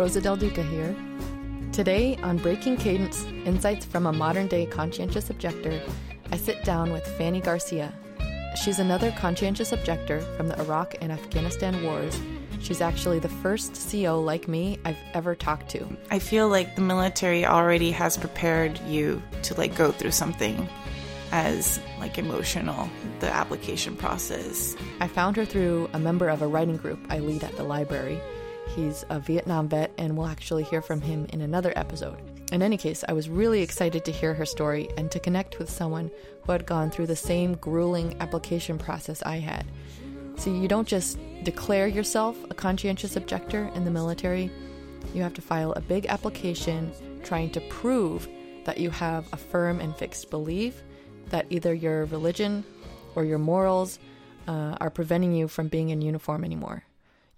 [0.00, 0.96] Rosa Del Duca here.
[1.72, 5.78] Today on Breaking Cadence Insights from a Modern Day Conscientious Objector,
[6.32, 7.92] I sit down with Fanny Garcia.
[8.64, 12.18] She's another conscientious objector from the Iraq and Afghanistan wars.
[12.60, 15.86] She's actually the first CO like me I've ever talked to.
[16.10, 20.66] I feel like the military already has prepared you to like go through something
[21.30, 24.74] as like emotional the application process.
[24.98, 28.18] I found her through a member of a writing group I lead at the library.
[28.74, 32.18] He's a Vietnam vet, and we'll actually hear from him in another episode.
[32.52, 35.70] In any case, I was really excited to hear her story and to connect with
[35.70, 36.10] someone
[36.44, 39.66] who had gone through the same grueling application process I had.
[40.36, 44.50] See, you don't just declare yourself a conscientious objector in the military,
[45.14, 46.92] you have to file a big application
[47.24, 48.28] trying to prove
[48.64, 50.82] that you have a firm and fixed belief
[51.30, 52.64] that either your religion
[53.14, 53.98] or your morals
[54.46, 56.84] uh, are preventing you from being in uniform anymore.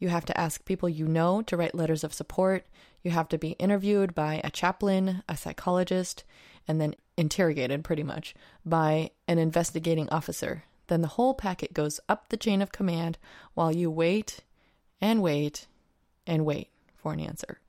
[0.03, 2.67] You have to ask people you know to write letters of support.
[3.05, 6.25] You have to be interviewed by a chaplain, a psychologist,
[6.67, 8.35] and then interrogated pretty much
[8.67, 10.65] by an investigating officer.
[10.89, 13.17] Then the whole packet goes up the chain of command
[13.55, 14.41] while you wait
[15.01, 15.69] and wait
[16.27, 17.61] and wait for an answer.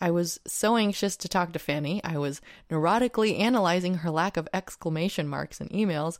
[0.00, 4.48] I was so anxious to talk to Fanny, I was neurotically analyzing her lack of
[4.54, 6.16] exclamation marks in emails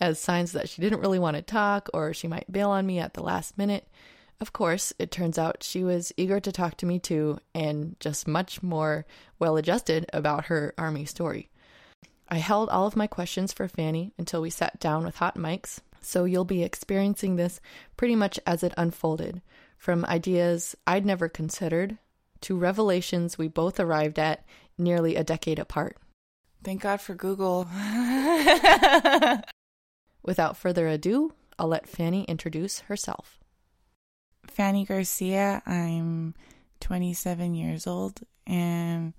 [0.00, 2.98] as signs that she didn't really want to talk or she might bail on me
[2.98, 3.86] at the last minute.
[4.40, 8.26] Of course, it turns out she was eager to talk to me too, and just
[8.26, 9.04] much more
[9.38, 11.50] well adjusted about her army story.
[12.28, 15.80] I held all of my questions for Fanny until we sat down with hot mics,
[16.00, 17.60] so you'll be experiencing this
[17.98, 19.42] pretty much as it unfolded
[19.76, 21.98] from ideas I'd never considered
[22.42, 24.44] to revelations we both arrived at
[24.78, 25.98] nearly a decade apart.
[26.62, 27.68] Thank God for Google.
[30.22, 33.38] Without further ado, I'll let Fanny introduce herself.
[34.60, 35.62] Fanny Garcia.
[35.64, 36.34] I'm
[36.80, 39.14] 27 years old and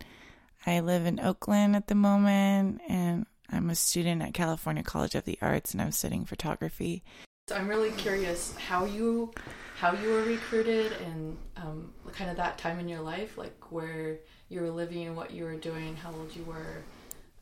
[0.68, 5.26] I live in Oakland at the moment and I'm a student at California College of
[5.26, 7.02] the Arts and I'm studying photography.
[7.50, 9.34] So I'm really curious how you
[9.80, 14.20] how you were recruited and um, kind of that time in your life, like where
[14.48, 16.84] you were living and what you were doing, how old you were,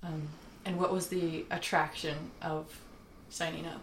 [0.04, 0.26] um,
[0.64, 2.80] and what was the attraction of
[3.28, 3.82] signing up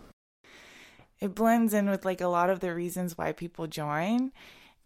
[1.20, 4.32] it blends in with like a lot of the reasons why people join.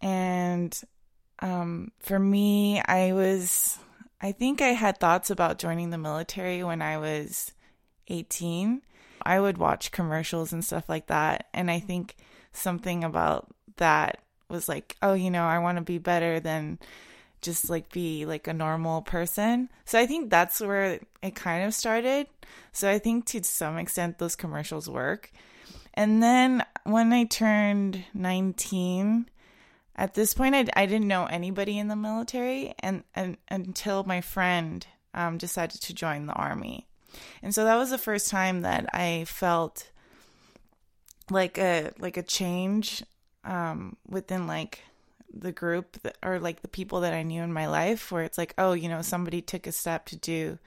[0.00, 0.78] And
[1.40, 3.78] um, for me, I was,
[4.20, 7.52] I think I had thoughts about joining the military when I was
[8.08, 8.82] 18.
[9.22, 11.48] I would watch commercials and stuff like that.
[11.52, 12.16] And I think
[12.52, 16.78] something about that was like, oh, you know, I want to be better than
[17.40, 19.70] just like be like a normal person.
[19.84, 22.26] So I think that's where it kind of started.
[22.72, 25.30] So I think to some extent those commercials work.
[25.94, 29.28] And then when I turned 19,
[29.96, 34.20] at this point, I, I didn't know anybody in the military and, and until my
[34.20, 36.86] friend um, decided to join the army.
[37.42, 39.90] And so that was the first time that I felt
[41.30, 43.04] like a like a change
[43.44, 44.80] um, within like
[45.32, 48.38] the group that, or like the people that I knew in my life where it's
[48.38, 50.58] like, oh, you know, somebody took a step to do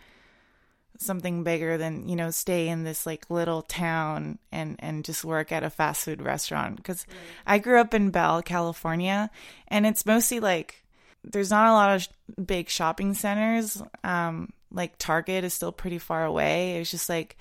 [1.00, 5.52] something bigger than you know stay in this like little town and and just work
[5.52, 6.76] at a fast food restaurant.
[6.78, 7.56] Because right.
[7.56, 9.30] i grew up in bell california
[9.68, 10.84] and it's mostly like
[11.24, 13.81] there's not a lot of big shopping centers.
[14.04, 16.78] Um like target is still pretty far away.
[16.78, 17.38] It's just like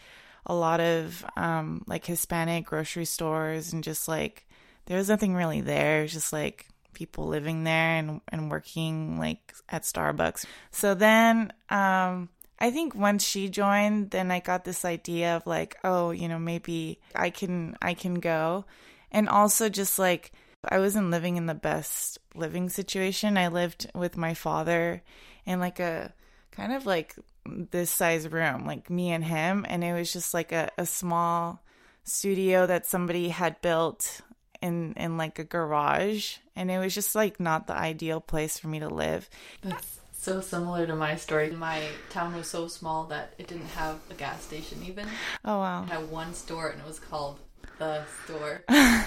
[0.46, 4.46] a lot of um like hispanic grocery stores and just like
[4.86, 6.02] there was nothing really there.
[6.02, 10.44] It's just like people living there and and working like at starbucks.
[10.70, 12.28] So then um
[12.62, 16.38] I think once she joined, then I got this idea of like, oh, you know,
[16.38, 18.66] maybe I can I can go.
[19.10, 20.30] And also just like
[20.64, 23.36] I wasn't living in the best living situation.
[23.36, 25.02] I lived with my father
[25.44, 26.12] in like a
[26.52, 30.52] kind of like this size room, like me and him, and it was just like
[30.52, 31.64] a, a small
[32.04, 34.20] studio that somebody had built
[34.60, 38.68] in in like a garage and it was just like not the ideal place for
[38.68, 39.28] me to live.
[39.62, 41.50] That's so similar to my story.
[41.50, 45.04] My town was so small that it didn't have a gas station even.
[45.44, 45.82] Oh wow.
[45.82, 47.40] It had one store and it was called
[47.78, 48.62] the store.
[48.68, 49.04] there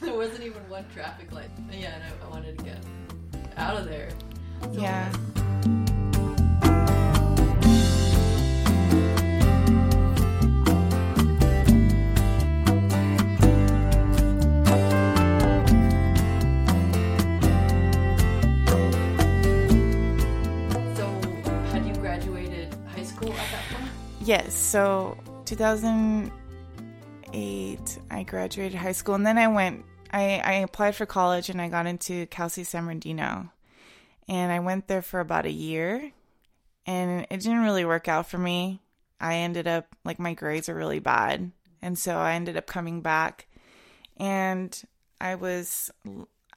[0.00, 1.50] wasn't even one traffic light.
[1.70, 2.78] Yeah, and I, I wanted to get
[3.58, 4.08] out of there.
[4.62, 5.12] So yeah.
[24.24, 24.54] Yes.
[24.54, 29.84] So 2008, I graduated high school, and then I went.
[30.10, 33.50] I, I applied for college, and I got into Cal State San Bernardino,
[34.28, 36.12] And I went there for about a year
[36.86, 38.80] and it didn't really work out for me.
[39.20, 41.50] I ended up like my grades are really bad.
[41.80, 43.46] And so I ended up coming back
[44.16, 44.80] and
[45.20, 45.90] I was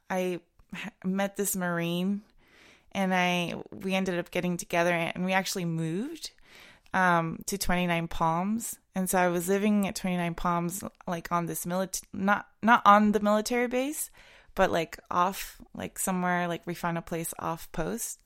[0.09, 0.39] I
[1.03, 2.21] met this marine
[2.91, 6.31] and I we ended up getting together and we actually moved
[6.93, 8.77] um, to 29 Palms.
[8.95, 13.11] And so I was living at 29 Palms like on this military not not on
[13.11, 14.09] the military base,
[14.55, 18.19] but like off like somewhere like we found a place off post.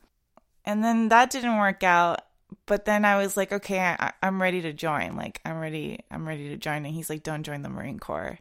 [0.63, 2.21] And then that didn't work out
[2.65, 5.15] but then I was like, okay, I, I'm ready to join.
[5.15, 5.99] Like, I'm ready.
[6.11, 6.85] I'm ready to join.
[6.85, 8.39] And he's like, don't join the Marine Corps.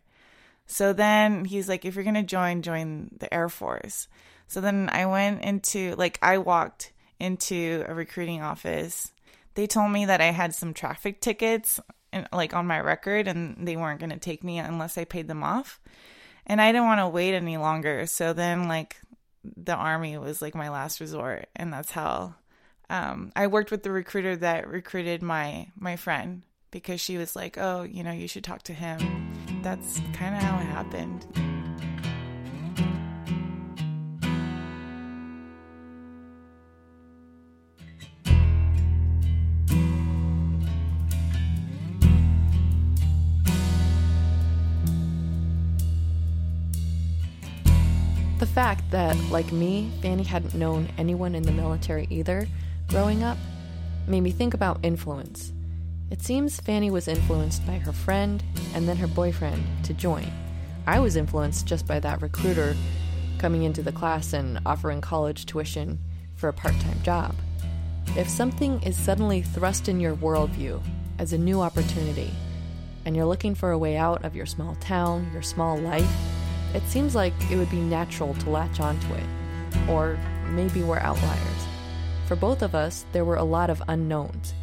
[0.66, 4.08] So then he's like, if you're gonna join, join the Air Force.
[4.46, 9.12] So then I went into like I walked into a recruiting office.
[9.60, 11.80] They told me that I had some traffic tickets
[12.32, 15.42] like on my record and they weren't going to take me unless I paid them
[15.42, 15.82] off.
[16.46, 18.06] And I didn't want to wait any longer.
[18.06, 18.96] So then like
[19.44, 22.36] the army was like my last resort and that's how
[22.88, 26.40] um, I worked with the recruiter that recruited my my friend
[26.70, 28.98] because she was like, "Oh, you know, you should talk to him."
[29.62, 31.26] That's kind of how it happened.
[48.60, 52.46] Fact that, like me, Fanny hadn't known anyone in the military either
[52.88, 53.38] growing up
[54.06, 55.54] made me think about influence.
[56.10, 60.30] It seems Fanny was influenced by her friend and then her boyfriend to join.
[60.86, 62.76] I was influenced just by that recruiter
[63.38, 65.98] coming into the class and offering college tuition
[66.36, 67.34] for a part time job.
[68.14, 70.82] If something is suddenly thrust in your worldview
[71.18, 72.30] as a new opportunity,
[73.06, 76.12] and you're looking for a way out of your small town, your small life,
[76.74, 79.24] it seems like it would be natural to latch onto it.
[79.88, 80.18] Or
[80.48, 81.66] maybe we're outliers.
[82.26, 84.54] For both of us, there were a lot of unknowns.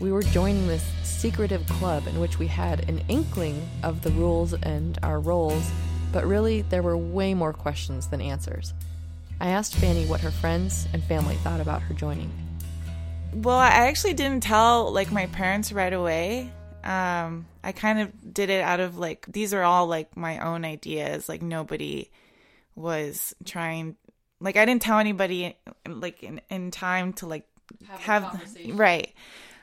[0.00, 4.52] We were joining this secretive club in which we had an inkling of the rules
[4.54, 5.70] and our roles,
[6.10, 8.74] but really there were way more questions than answers.
[9.40, 12.30] I asked Fanny what her friends and family thought about her joining.
[13.34, 16.50] Well, I actually didn't tell like my parents right away.
[16.84, 20.64] Um, I kind of did it out of like these are all like my own
[20.64, 21.28] ideas.
[21.28, 22.10] Like nobody
[22.74, 23.96] was trying
[24.40, 25.56] like I didn't tell anybody
[25.86, 27.46] like in, in time to like
[27.86, 29.12] have, have right.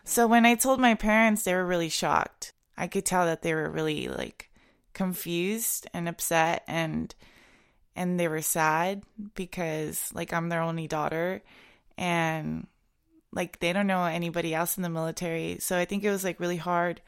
[0.04, 2.54] So when I told my parents, they were really shocked.
[2.78, 4.50] I could tell that they were really like
[4.94, 7.14] confused and upset and
[7.96, 9.04] and they were sad
[9.36, 11.42] because like I'm their only daughter
[11.98, 12.68] and
[13.32, 15.58] like they don't know anybody else in the military.
[15.60, 17.02] So I think it was like really hard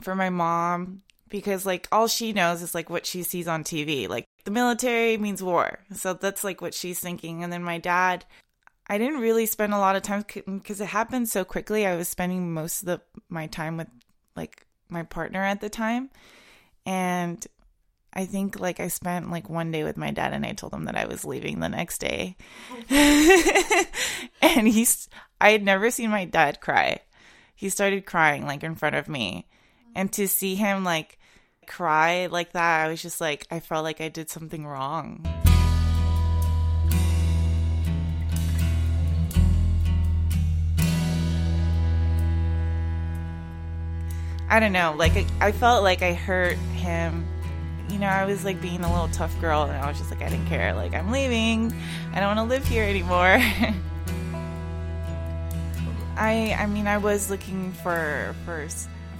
[0.00, 4.08] for my mom because like all she knows is like what she sees on TV.
[4.08, 5.78] Like the military means war.
[5.92, 7.42] So that's like what she's thinking.
[7.42, 8.24] And then my dad,
[8.88, 11.86] I didn't really spend a lot of time because it happened so quickly.
[11.86, 13.88] I was spending most of the my time with
[14.34, 16.10] like my partner at the time.
[16.84, 17.44] And
[18.12, 20.84] I think like I spent like one day with my dad and I told him
[20.84, 22.36] that I was leaving the next day.
[22.90, 25.08] and he's
[25.40, 27.00] I had never seen my dad cry.
[27.54, 29.46] He started crying like in front of me.
[29.94, 31.18] And to see him like
[31.66, 35.26] cry like that, I was just like, I felt like I did something wrong.
[44.48, 47.26] I don't know, like I, I felt like I hurt him.
[47.90, 50.22] You know, I was like being a little tough girl, and I was just like,
[50.22, 50.74] I didn't care.
[50.74, 51.72] Like, I'm leaving.
[52.12, 53.40] I don't want to live here anymore.
[56.16, 58.66] I, I mean, I was looking for for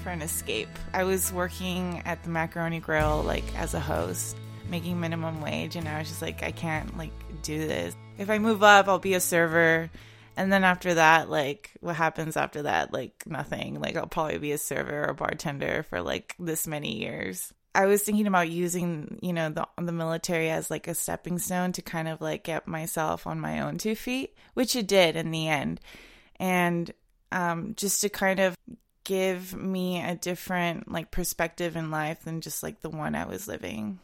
[0.02, 0.68] for an escape.
[0.94, 4.36] I was working at the Macaroni Grill like as a host,
[4.70, 7.12] making minimum wage, and I was just like, I can't like
[7.42, 7.94] do this.
[8.16, 9.90] If I move up, I'll be a server.
[10.38, 12.94] And then after that, like what happens after that?
[12.94, 13.78] Like nothing.
[13.78, 17.52] Like I'll probably be a server or bartender for like this many years.
[17.74, 21.72] I was thinking about using, you know, the the military as like a stepping stone
[21.72, 25.30] to kind of like get myself on my own two feet, which it did in
[25.30, 25.78] the end.
[26.38, 26.92] And
[27.32, 28.56] um, just to kind of
[29.04, 33.46] give me a different like perspective in life than just like the one I was
[33.46, 34.00] living.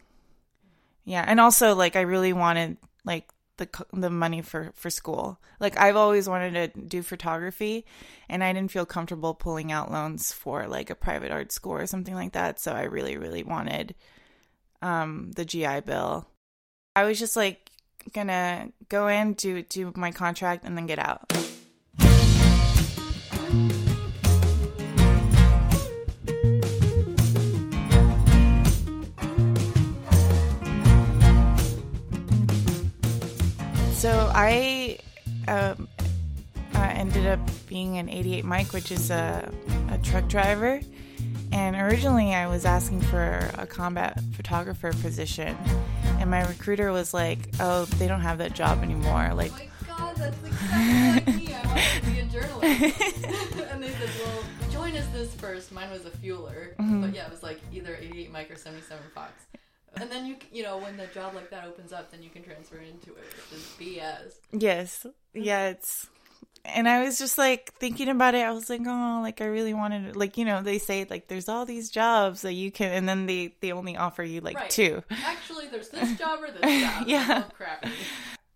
[1.04, 5.40] Yeah, and also like I really wanted like the the money for for school.
[5.60, 7.84] Like I've always wanted to do photography
[8.28, 11.86] and I didn't feel comfortable pulling out loans for like a private art school or
[11.86, 13.94] something like that, so I really really wanted
[14.82, 16.26] um the GI bill.
[16.94, 17.70] I was just like
[18.12, 21.32] going to go in do do my contract and then get out.
[34.02, 34.98] So I
[35.46, 35.86] um,
[36.74, 39.48] uh, ended up being an 88 Mike, which is a,
[39.92, 40.80] a truck driver.
[41.52, 45.56] And originally, I was asking for a combat photographer position,
[46.18, 49.96] and my recruiter was like, "Oh, they don't have that job anymore." Like, oh my
[49.96, 51.54] god, that's exactly like me.
[51.54, 52.64] I wanted to be a journalist,
[53.70, 54.42] and they said, "Well,
[54.72, 55.70] join us this first.
[55.70, 57.02] Mine was a fueler, Mm-hmm.
[57.02, 59.30] but yeah, it was like either 88 Mike or 77 Fox.
[60.00, 62.42] And then you, you know, when the job like that opens up, then you can
[62.42, 64.34] transfer into it, which is BS.
[64.52, 65.06] Yes.
[65.34, 66.08] Yeah, it's
[66.64, 68.42] and I was just like thinking about it.
[68.46, 71.48] I was like, oh, like I really wanted like you know, they say like there's
[71.48, 74.70] all these jobs that you can and then they they only offer you like Right.
[74.70, 75.02] two.
[75.24, 77.04] Actually, there's this job or this job.
[77.06, 77.44] Yeah.
[77.46, 77.90] Oh, crappy.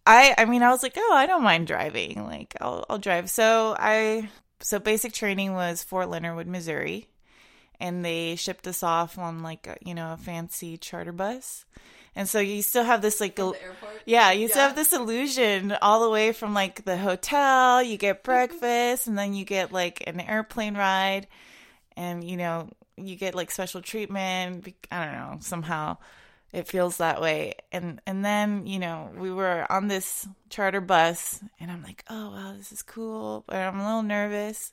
[0.06, 2.24] I I mean, I was like, "Oh, I don't mind driving.
[2.24, 7.08] Like I'll I'll drive." So I so basic training was Fort Leonard Wood, Missouri.
[7.80, 11.64] And they shipped us off on like a, you know, a fancy charter bus.
[12.14, 14.02] And so you still have this like From il- the airport.
[14.06, 18.24] Yeah, you still have this illusion all the way from like the hotel, you get
[18.24, 21.26] breakfast, and then you get like an airplane ride,
[21.94, 24.66] and you know, you get like special treatment.
[24.90, 25.98] I don't know, somehow
[26.54, 27.56] it feels that way.
[27.70, 32.30] And and then, you know, we were on this charter bus, and I'm like, oh
[32.30, 34.72] wow, this is cool, but I'm a little nervous.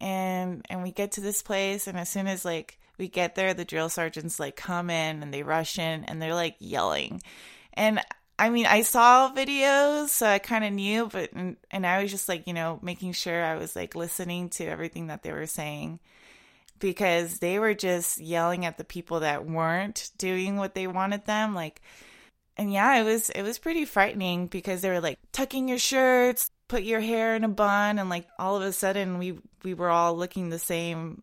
[0.00, 3.54] And and we get to this place, and as soon as like we get there,
[3.54, 7.22] the drill sergeants like come in and they rush in and they're like yelling.
[7.74, 8.00] And
[8.38, 12.10] I mean, I saw videos, so I kind of knew, but and, and I was
[12.10, 15.46] just like, you know, making sure I was like listening to everything that they were
[15.46, 16.00] saying
[16.78, 21.54] because they were just yelling at the people that weren't doing what they wanted them
[21.54, 21.82] like
[22.60, 26.50] and yeah, it was it was pretty frightening because they were like tucking your shirts,
[26.70, 29.90] put your hair in a bun and like all of a sudden we we were
[29.90, 31.20] all looking the same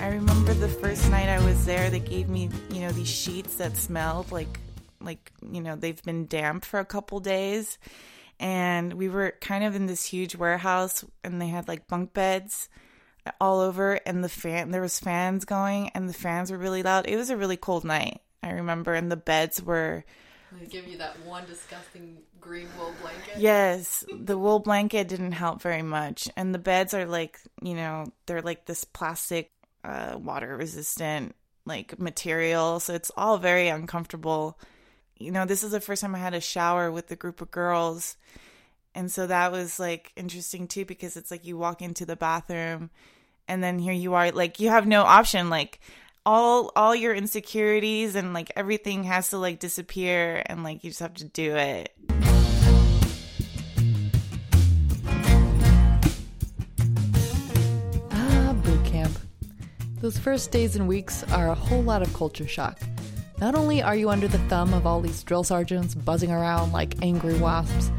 [0.00, 3.56] I remember the first night I was there, they gave me, you know, these sheets
[3.56, 4.60] that smelled like,
[5.00, 7.76] like, you know, they've been damp for a couple days.
[8.38, 12.68] And we were kind of in this huge warehouse and they had like bunk beds
[13.40, 17.06] all over and the fan, there was fans going and the fans were really loud.
[17.06, 18.20] It was a really cold night.
[18.42, 20.04] I remember and the beds were,
[20.52, 23.38] They give you that one disgusting green wool blanket.
[23.38, 28.06] Yes, the wool blanket didn't help very much, and the beds are like you know
[28.26, 29.50] they're like this plastic,
[29.84, 34.58] uh, water resistant like material, so it's all very uncomfortable.
[35.18, 37.50] You know, this is the first time I had a shower with a group of
[37.50, 38.16] girls,
[38.94, 42.90] and so that was like interesting too because it's like you walk into the bathroom,
[43.48, 45.80] and then here you are like you have no option like
[46.24, 51.00] all all your insecurities and like everything has to like disappear and like you just
[51.00, 51.92] have to do it
[58.10, 59.16] Ah, boot camp.
[60.00, 62.78] Those first days and weeks are a whole lot of culture shock.
[63.40, 66.94] Not only are you under the thumb of all these drill sergeants buzzing around like
[67.02, 67.90] angry wasps,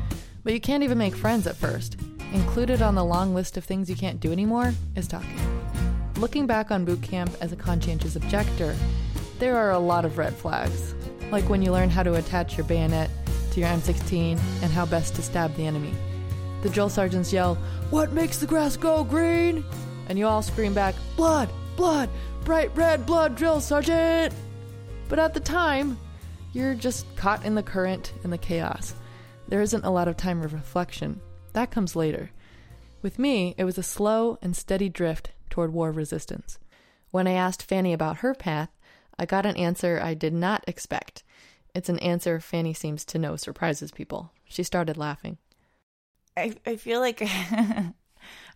[0.43, 1.97] but you can't even make friends at first.
[2.33, 5.39] Included on the long list of things you can't do anymore is talking.
[6.17, 8.75] Looking back on boot camp as a conscientious objector,
[9.39, 10.93] there are a lot of red flags.
[11.31, 13.09] Like when you learn how to attach your bayonet
[13.51, 15.93] to your M16 and how best to stab the enemy.
[16.63, 17.55] The drill sergeants yell,
[17.91, 19.63] What makes the grass go green?
[20.09, 21.49] And you all scream back, Blood!
[21.75, 22.09] Blood!
[22.43, 24.33] Bright red blood, drill sergeant!
[25.09, 25.97] But at the time,
[26.53, 28.93] you're just caught in the current and the chaos.
[29.47, 31.21] There isn't a lot of time of reflection.
[31.57, 32.29] That comes later.
[33.01, 36.59] With me, it was a slow and steady drift toward war resistance.
[37.09, 38.69] When I asked Fanny about her path,
[39.17, 41.23] I got an answer I did not expect.
[41.73, 44.31] It's an answer Fanny seems to know surprises people.
[44.45, 45.39] She started laughing.
[46.37, 47.93] I I feel like I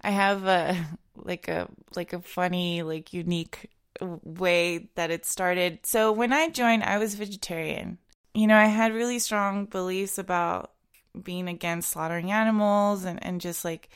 [0.03, 5.87] have a like a like a funny like unique way that it started.
[5.87, 7.97] So when I joined, I was vegetarian.
[8.35, 10.70] You know, I had really strong beliefs about
[11.21, 13.89] being against slaughtering animals and and just like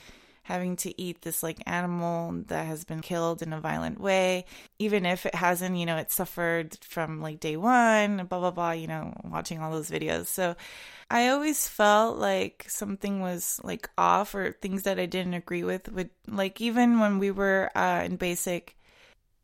[0.45, 4.45] having to eat this like animal that has been killed in a violent way.
[4.77, 8.71] Even if it hasn't you know it suffered from like day one blah blah blah
[8.71, 10.27] you know watching all those videos.
[10.27, 10.55] So
[11.09, 15.91] I always felt like something was like off or things that I didn't agree with
[15.91, 18.77] would like even when we were uh, in basic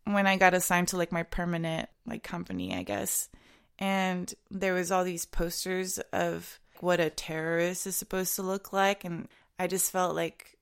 [0.03, 3.27] when I got assigned to like my permanent like company I guess.
[3.79, 9.03] And there was all these posters of what a terrorist is supposed to look like
[9.05, 9.27] and
[9.59, 10.57] I just felt like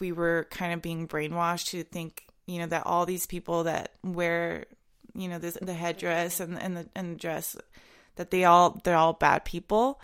[0.00, 3.92] we were kind of being brainwashed to think you know that all these people that
[4.02, 4.66] wear
[5.14, 7.56] you know this the headdress and and the and the dress
[8.16, 10.00] that they all they're all bad people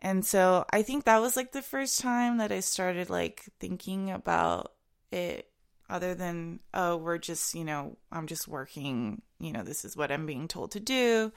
[0.00, 4.10] and so i think that was like the first time that i started like thinking
[4.10, 4.72] about
[5.10, 5.50] it
[5.90, 10.12] other than, oh, we're just, you know, I'm just working, you know, this is what
[10.12, 11.32] I'm being told to do.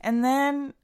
[0.00, 0.74] And then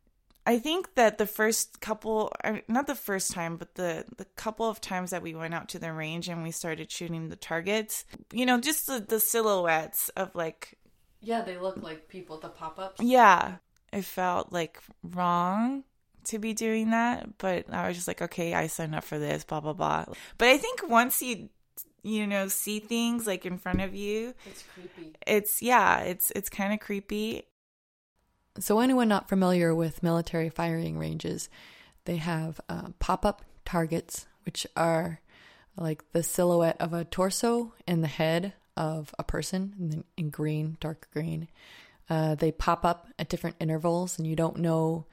[0.44, 2.32] I think that the first couple,
[2.66, 5.78] not the first time, but the the couple of times that we went out to
[5.78, 10.34] the range and we started shooting the targets, you know, just the, the silhouettes of
[10.34, 10.78] like.
[11.20, 13.00] Yeah, they look like people the pop ups.
[13.00, 13.58] Yeah,
[13.92, 15.84] it felt like wrong
[16.24, 19.44] to be doing that, but I was just like, okay, I signed up for this,
[19.44, 20.06] blah blah blah.
[20.38, 21.50] But I think once you
[22.02, 25.14] you know see things like in front of you, it's creepy.
[25.24, 27.44] It's yeah, it's it's kind of creepy
[28.58, 31.48] so, anyone not familiar with military firing ranges,
[32.04, 35.20] they have uh, pop up targets, which are
[35.76, 41.08] like the silhouette of a torso and the head of a person in green, dark
[41.12, 41.48] green.
[42.10, 45.06] Uh, they pop up at different intervals, and you don't know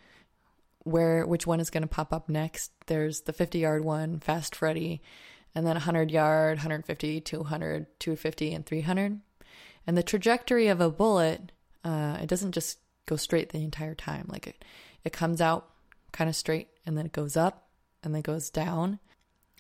[0.80, 2.72] where which one is going to pop up next.
[2.88, 5.02] There's the 50 yard one, Fast Freddy,
[5.56, 9.22] and then 100 yard, 150, 200, 250, and 300.
[9.88, 11.52] And the trajectory of a bullet,
[11.86, 12.80] uh, it doesn't just
[13.10, 14.26] go straight the entire time.
[14.30, 14.64] Like it,
[15.04, 15.70] it comes out
[16.12, 17.68] kind of straight and then it goes up
[18.04, 19.00] and then goes down.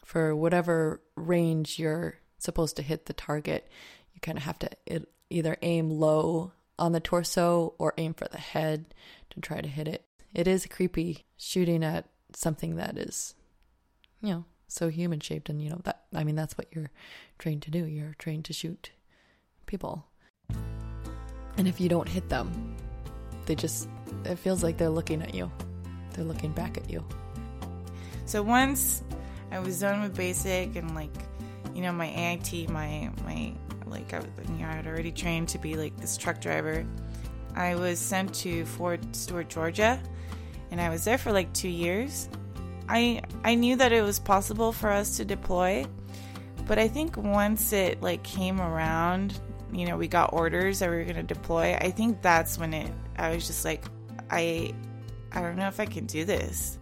[0.06, 3.68] For whatever range you're supposed to hit the target,
[4.13, 8.27] you kind of have to it, either aim low on the torso or aim for
[8.32, 8.94] the head
[9.32, 10.06] to try to hit it.
[10.34, 13.36] It is creepy shooting at something that is,
[14.22, 15.50] you know, so human shaped.
[15.50, 16.91] And, you know, that, I mean, that's what you're
[17.38, 17.86] trained to do.
[17.86, 18.91] You're trained to shoot
[19.65, 20.06] people.
[21.58, 22.77] And if you don't hit them,
[23.50, 23.89] they just,
[24.25, 25.51] it feels like they're looking at you.
[26.13, 27.03] They're looking back at you.
[28.25, 29.03] So once
[29.51, 31.10] I was done with basic and like,
[31.74, 33.51] you know, my AIT, my, my,
[33.88, 36.86] like, I, you know, I had already trained to be like this truck driver.
[37.56, 40.00] I was sent to Fort Stewart, Georgia,
[40.70, 42.29] and I was there for like two years.
[42.88, 45.88] I I knew that it was possible for us to deploy,
[46.68, 49.42] but I think once it like came around,
[49.74, 51.75] you know, we got orders that we were going to deploy.
[51.75, 53.84] I think that's when it I was just like,
[54.29, 54.74] I,
[55.32, 56.79] I don't know if I can do this.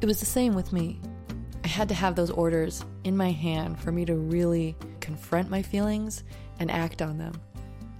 [0.00, 1.00] It was the same with me.
[1.64, 5.62] I had to have those orders in my hand for me to really confront my
[5.62, 6.22] feelings
[6.60, 7.40] and act on them.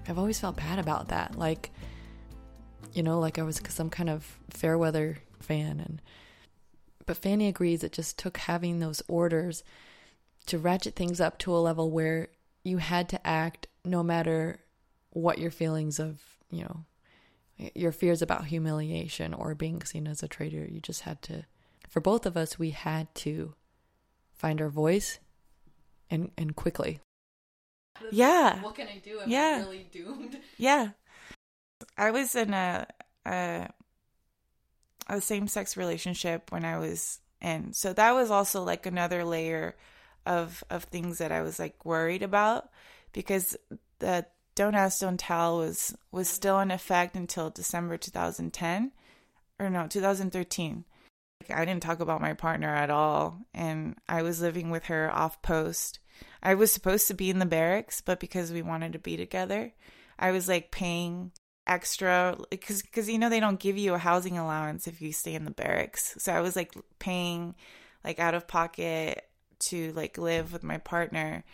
[0.08, 1.36] I've always felt bad about that.
[1.36, 1.72] Like,
[2.92, 5.80] you know, like I was some kind of fair weather fan.
[5.80, 6.00] And,
[7.06, 9.64] but Fanny agrees it just took having those orders
[10.46, 12.28] to ratchet things up to a level where
[12.62, 14.60] you had to act no matter
[15.16, 16.84] what your feelings of, you know,
[17.74, 20.66] your fears about humiliation or being seen as a traitor.
[20.70, 21.44] You just had to,
[21.88, 23.54] for both of us, we had to
[24.34, 25.18] find our voice
[26.10, 27.00] and, and quickly.
[28.12, 28.62] Yeah.
[28.62, 29.20] What can I do?
[29.22, 29.58] I'm yeah.
[29.60, 30.38] really doomed.
[30.58, 30.90] Yeah.
[31.96, 32.86] I was in a,
[33.26, 33.68] a,
[35.08, 37.72] a same sex relationship when I was in.
[37.72, 39.76] So that was also like another layer
[40.26, 42.68] of of things that I was like worried about
[43.12, 43.56] because
[44.00, 44.26] the
[44.56, 48.90] don't Ask, Don't Tell was was still in effect until December 2010
[49.60, 50.84] or no, 2013.
[51.54, 55.40] I didn't talk about my partner at all and I was living with her off
[55.42, 56.00] post.
[56.42, 59.72] I was supposed to be in the barracks, but because we wanted to be together,
[60.18, 61.32] I was like paying
[61.66, 65.34] extra cuz cuz you know they don't give you a housing allowance if you stay
[65.34, 66.14] in the barracks.
[66.18, 67.54] So I was like paying
[68.02, 69.28] like out of pocket
[69.68, 71.44] to like live with my partner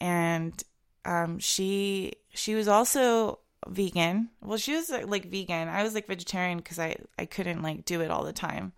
[0.00, 0.62] and
[1.06, 4.28] um, she she was also vegan.
[4.42, 5.68] Well, she was like vegan.
[5.68, 8.72] I was like vegetarian because I I couldn't like do it all the time.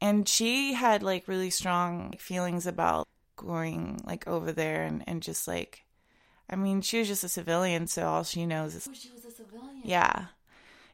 [0.00, 5.48] And she had like really strong feelings about going like over there and and just
[5.48, 5.84] like,
[6.48, 8.88] I mean, she was just a civilian, so all she knows is.
[8.88, 9.80] Oh, she was a civilian.
[9.82, 10.26] Yeah,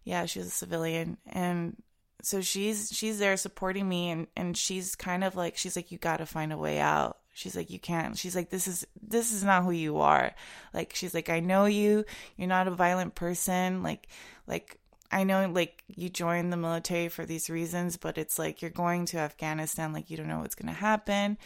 [0.04, 1.76] yeah, she was a civilian, and
[2.22, 5.98] so she's she's there supporting me, and and she's kind of like she's like you
[5.98, 8.18] got to find a way out she's like you can't.
[8.18, 10.34] She's like this is this is not who you are.
[10.74, 12.04] Like she's like i know you.
[12.36, 13.82] You're not a violent person.
[13.82, 14.08] Like
[14.46, 14.78] like
[15.12, 19.06] i know like you joined the military for these reasons but it's like you're going
[19.06, 19.92] to afghanistan.
[19.92, 21.38] Like you don't know what's to happen.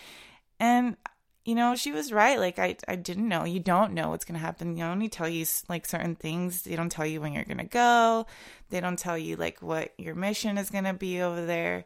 [0.58, 0.96] And
[1.44, 2.38] you know she was right.
[2.38, 3.44] Like i i didn't know.
[3.44, 4.74] You don't know what's to happen.
[4.74, 6.62] They only tell you like certain things.
[6.62, 8.26] They don't tell you when you're to go.
[8.70, 11.84] They don't tell you like what your mission is to be over there.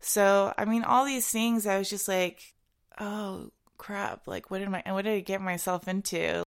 [0.00, 2.54] So i mean all these things i was just like
[3.00, 6.42] oh crap, like what did my what did I get myself into?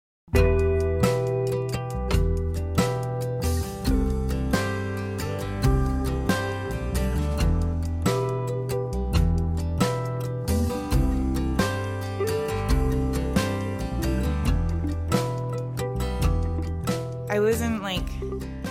[17.30, 18.10] I wasn't like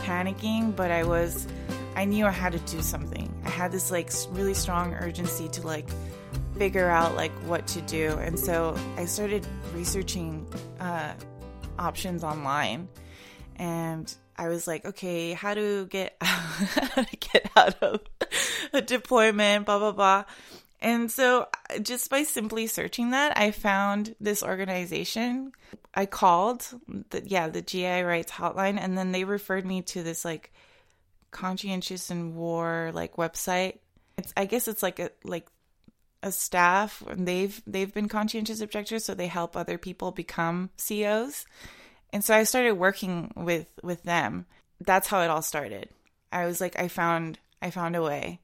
[0.04, 1.46] panicking, but I was
[1.96, 3.34] I knew I had to do something.
[3.44, 5.88] I had this like really strong urgency to like
[6.60, 8.10] figure out like what to do.
[8.18, 10.46] And so I started researching
[10.78, 11.14] uh,
[11.78, 12.86] options online,
[13.56, 18.02] and I was like, okay, how to get how to get out of
[18.74, 20.24] a deployment, blah blah blah.
[20.82, 21.48] And so,
[21.80, 25.52] just by simply searching that, I found this organization.
[25.94, 26.66] I called,
[27.08, 30.52] the, yeah, the GI rights hotline, and then they referred me to this like
[31.30, 33.78] conscientious in war like website.
[34.18, 35.46] It's I guess it's like a like
[36.22, 41.46] a staff and they've they've been conscientious objectors so they help other people become COs.
[42.12, 44.46] And so I started working with with them.
[44.80, 45.88] That's how it all started.
[46.32, 48.40] I was like I found I found a way.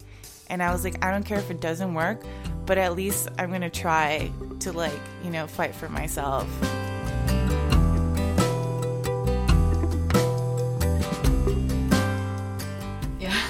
[0.48, 2.22] And I was like I don't care if it doesn't work,
[2.66, 6.48] but at least I'm going to try to like, you know, fight for myself.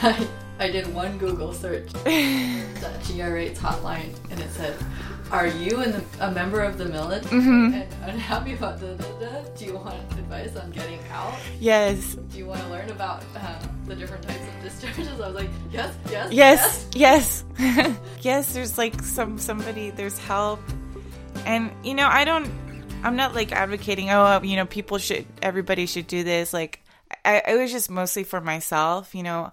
[0.07, 0.29] I,
[0.67, 4.77] I did one Google search, that Rights hotline, and it said,
[5.31, 7.75] "Are you in the, a member of the military Mm-hmm.
[7.75, 8.97] and unhappy about the?
[9.57, 11.35] Do you want advice on getting out?
[11.61, 12.17] Yes.
[12.33, 15.51] Do you want to learn about um, the different types of discharges?" I was like,
[15.71, 16.89] "Yes, yes, Yes.
[16.97, 17.45] Yes.
[18.23, 20.59] yes, there's like some somebody there's help.
[21.45, 22.51] And you know, I don't
[23.05, 26.83] I'm not like advocating, oh, you know, people should everybody should do this like
[27.25, 29.53] I, it was just mostly for myself, you know.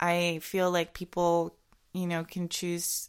[0.00, 1.54] I feel like people,
[1.92, 3.08] you know, can choose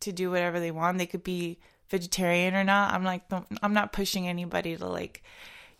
[0.00, 0.98] to do whatever they want.
[0.98, 2.92] They could be vegetarian or not.
[2.92, 3.22] I'm like,
[3.62, 5.22] I'm not pushing anybody to like,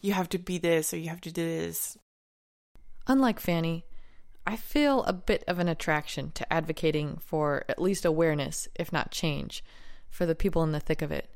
[0.01, 1.99] you have to be this or you have to do this.
[3.07, 3.85] Unlike Fanny,
[4.47, 9.11] I feel a bit of an attraction to advocating for at least awareness, if not
[9.11, 9.63] change,
[10.09, 11.29] for the people in the thick of it.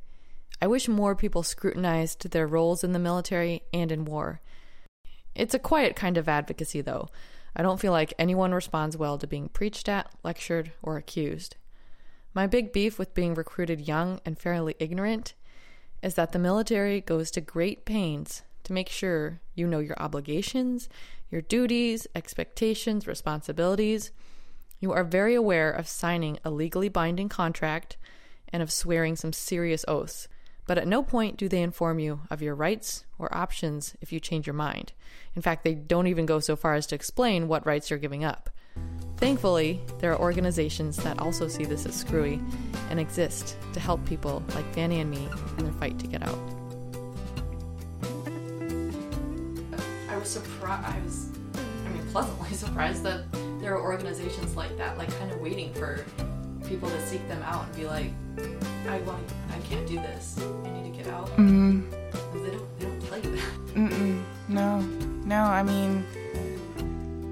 [0.63, 4.41] I wish more people scrutinized their roles in the military and in war.
[5.35, 7.09] It's a quiet kind of advocacy, though.
[7.57, 11.57] I don't feel like anyone responds well to being preached at, lectured, or accused.
[12.35, 15.35] My big beef with being recruited young and fairly ignorant
[16.03, 20.89] is that the military goes to great pains to make sure you know your obligations,
[21.31, 24.11] your duties, expectations, responsibilities.
[24.81, 27.97] You are very aware of signing a legally binding contract
[28.53, 30.29] and of swearing some serious oaths,
[30.67, 34.21] but at no point do they inform you of your rights or options if you
[34.21, 34.93] change your mind.
[35.37, 38.25] In fact, they don't even go so far as to explain what rights you're giving
[38.25, 38.51] up.
[39.17, 42.41] Thankfully, there are organizations that also see this as screwy
[42.91, 46.39] and exist to help people like Fanny and me in their fight to get out.
[50.09, 50.87] I was surprised.
[50.87, 51.29] I was,
[51.87, 53.25] I mean, pleasantly surprised that
[53.61, 56.05] there are organizations like that, like kind of waiting for
[56.65, 58.11] people to seek them out and be like,
[58.89, 60.39] "I want, I can't do this.
[60.65, 61.91] I need to get out." Mm-hmm.
[61.91, 63.75] They don't, they don't tell you that.
[63.75, 64.23] Mm-mm.
[64.49, 64.81] No,
[65.25, 65.43] no.
[65.45, 66.05] I mean,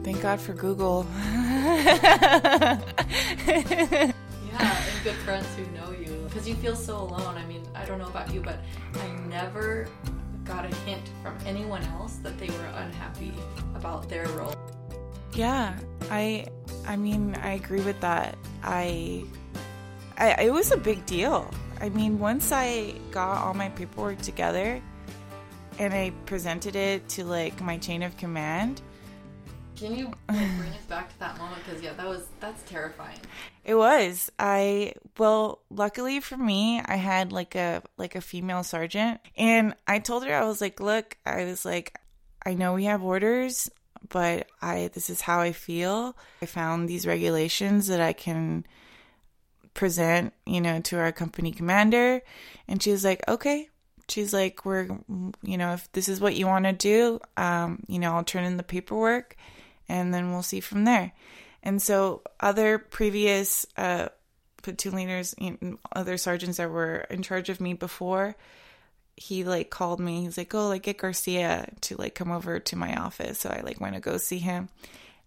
[0.04, 1.06] thank God for Google.
[4.52, 6.24] Yeah, and good friends who know you.
[6.28, 7.36] Because you feel so alone.
[7.36, 8.58] I mean, I don't know about you, but
[8.94, 9.88] I never
[10.44, 13.32] got a hint from anyone else that they were unhappy
[13.74, 14.54] about their role.
[15.34, 15.76] yeah,
[16.10, 16.46] I.
[16.86, 18.36] I mean, I agree with that.
[18.62, 19.24] I,
[20.18, 20.42] I.
[20.44, 21.50] It was a big deal.
[21.80, 24.80] I mean, once I got all my paperwork together,
[25.78, 28.82] and I presented it to like my chain of command,
[29.76, 31.64] Can you like, bring us back to that moment?
[31.64, 33.18] Because yeah, that was that's terrifying.
[33.64, 34.30] It was.
[34.38, 39.98] I well, luckily for me, I had like a like a female sergeant and I
[39.98, 41.98] told her I was like, "Look, I was like
[42.44, 43.70] I know we have orders,
[44.08, 46.16] but I this is how I feel.
[46.40, 48.66] I found these regulations that I can
[49.74, 52.22] present, you know, to our company commander."
[52.68, 53.68] And she was like, "Okay."
[54.08, 54.88] She's like, "We're
[55.42, 58.44] you know, if this is what you want to do, um, you know, I'll turn
[58.44, 59.36] in the paperwork
[59.88, 61.12] and then we'll see from there."
[61.62, 64.08] And so, other previous uh,
[64.62, 68.36] platoon leaders, you know, other sergeants that were in charge of me before,
[69.16, 70.22] he like called me.
[70.22, 73.60] He's like, "Oh, like get Garcia to like come over to my office." So I
[73.62, 74.68] like went to go see him,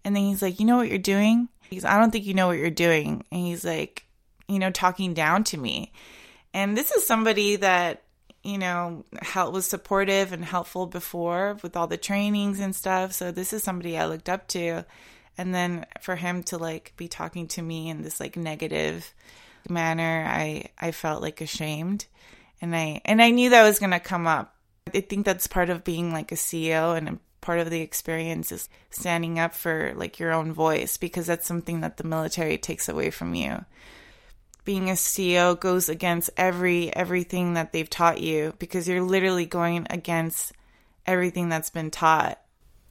[0.04, 2.48] and then he's like, "You know what you're doing?" He's, "I don't think you know
[2.48, 4.04] what you're doing," and he's like,
[4.48, 5.92] you know, talking down to me.
[6.54, 8.02] And this is somebody that
[8.42, 13.12] you know help was supportive and helpful before with all the trainings and stuff.
[13.12, 14.84] So this is somebody I looked up to
[15.38, 19.12] and then for him to like be talking to me in this like negative
[19.68, 22.06] manner i i felt like ashamed
[22.60, 24.54] and i and i knew that was going to come up.
[24.94, 28.50] I think that's part of being like a CO and a part of the experience
[28.50, 32.88] is standing up for like your own voice because that's something that the military takes
[32.88, 33.64] away from you.
[34.64, 39.86] Being a CO goes against every everything that they've taught you because you're literally going
[39.90, 40.52] against
[41.06, 42.40] everything that's been taught.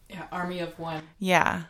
[0.09, 1.63] Yeah, army of one, yeah.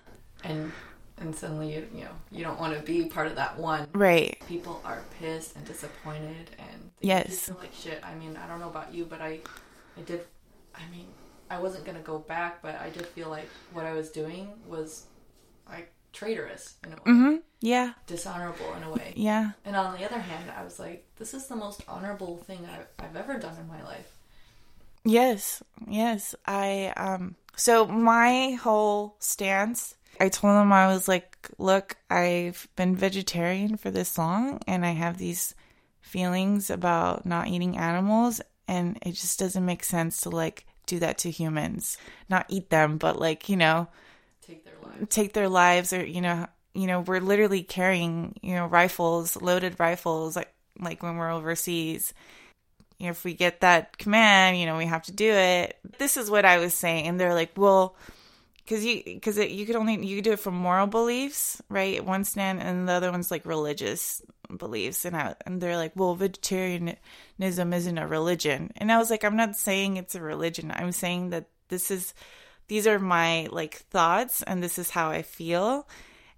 [0.43, 0.71] And
[1.17, 3.87] and suddenly you you know you don't want to be part of that one.
[3.93, 4.37] Right.
[4.47, 7.47] People are pissed and disappointed and Yes.
[7.47, 8.01] feel like shit.
[8.03, 9.39] I mean, I don't know about you, but I,
[9.97, 10.21] I did.
[10.73, 11.07] I mean,
[11.49, 15.05] I wasn't gonna go back, but I did feel like what I was doing was
[15.69, 17.41] like traitorous in a way, Mhm.
[17.61, 17.93] Yeah.
[18.07, 19.13] dishonorable in a way.
[19.15, 19.51] Yeah.
[19.65, 22.87] And on the other hand, I was like, this is the most honorable thing I've,
[23.03, 24.11] I've ever done in my life.
[25.03, 26.33] Yes, yes.
[26.45, 32.95] I um so my whole stance, I told him I was like, look, I've been
[32.95, 35.55] vegetarian for this long and I have these
[36.01, 41.17] feelings about not eating animals and it just doesn't make sense to like do that
[41.19, 41.97] to humans.
[42.29, 43.87] Not eat them, but like, you know,
[44.45, 45.07] Take their lives.
[45.09, 49.79] take their lives or you know, you know, we're literally carrying, you know, rifles, loaded
[49.79, 52.13] rifles like like when we're overseas
[52.99, 55.77] if we get that command, you know, we have to do it.
[55.99, 57.95] This is what I was saying, and they're like, well,
[58.65, 62.03] because you because you could only you could do it from moral beliefs, right?
[62.03, 64.21] One stand, and the other one's like religious
[64.55, 69.23] beliefs, and I and they're like, well, vegetarianism isn't a religion, and I was like,
[69.23, 70.71] I'm not saying it's a religion.
[70.75, 72.13] I'm saying that this is
[72.67, 75.87] these are my like thoughts, and this is how I feel,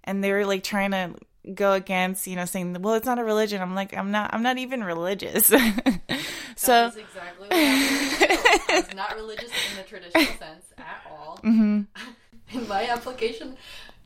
[0.04, 1.14] and they were like trying to
[1.54, 4.42] go against you know saying well it's not a religion i'm like i'm not i'm
[4.42, 5.46] not even religious
[6.56, 7.52] so exactly what.
[7.52, 11.40] I was not religious in the traditional sense at all.
[11.42, 11.86] mhm.
[12.52, 13.56] In my application,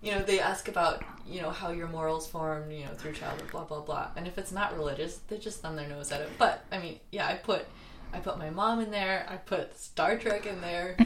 [0.03, 3.51] you know, they ask about, you know, how your morals form, you know, through childhood,
[3.53, 4.09] blah blah blah.
[4.17, 6.31] And if it's not religious, they just thumb their nose at it.
[6.39, 7.67] But I mean, yeah, I put
[8.13, 10.97] I put my mom in there, I put Star Trek in there,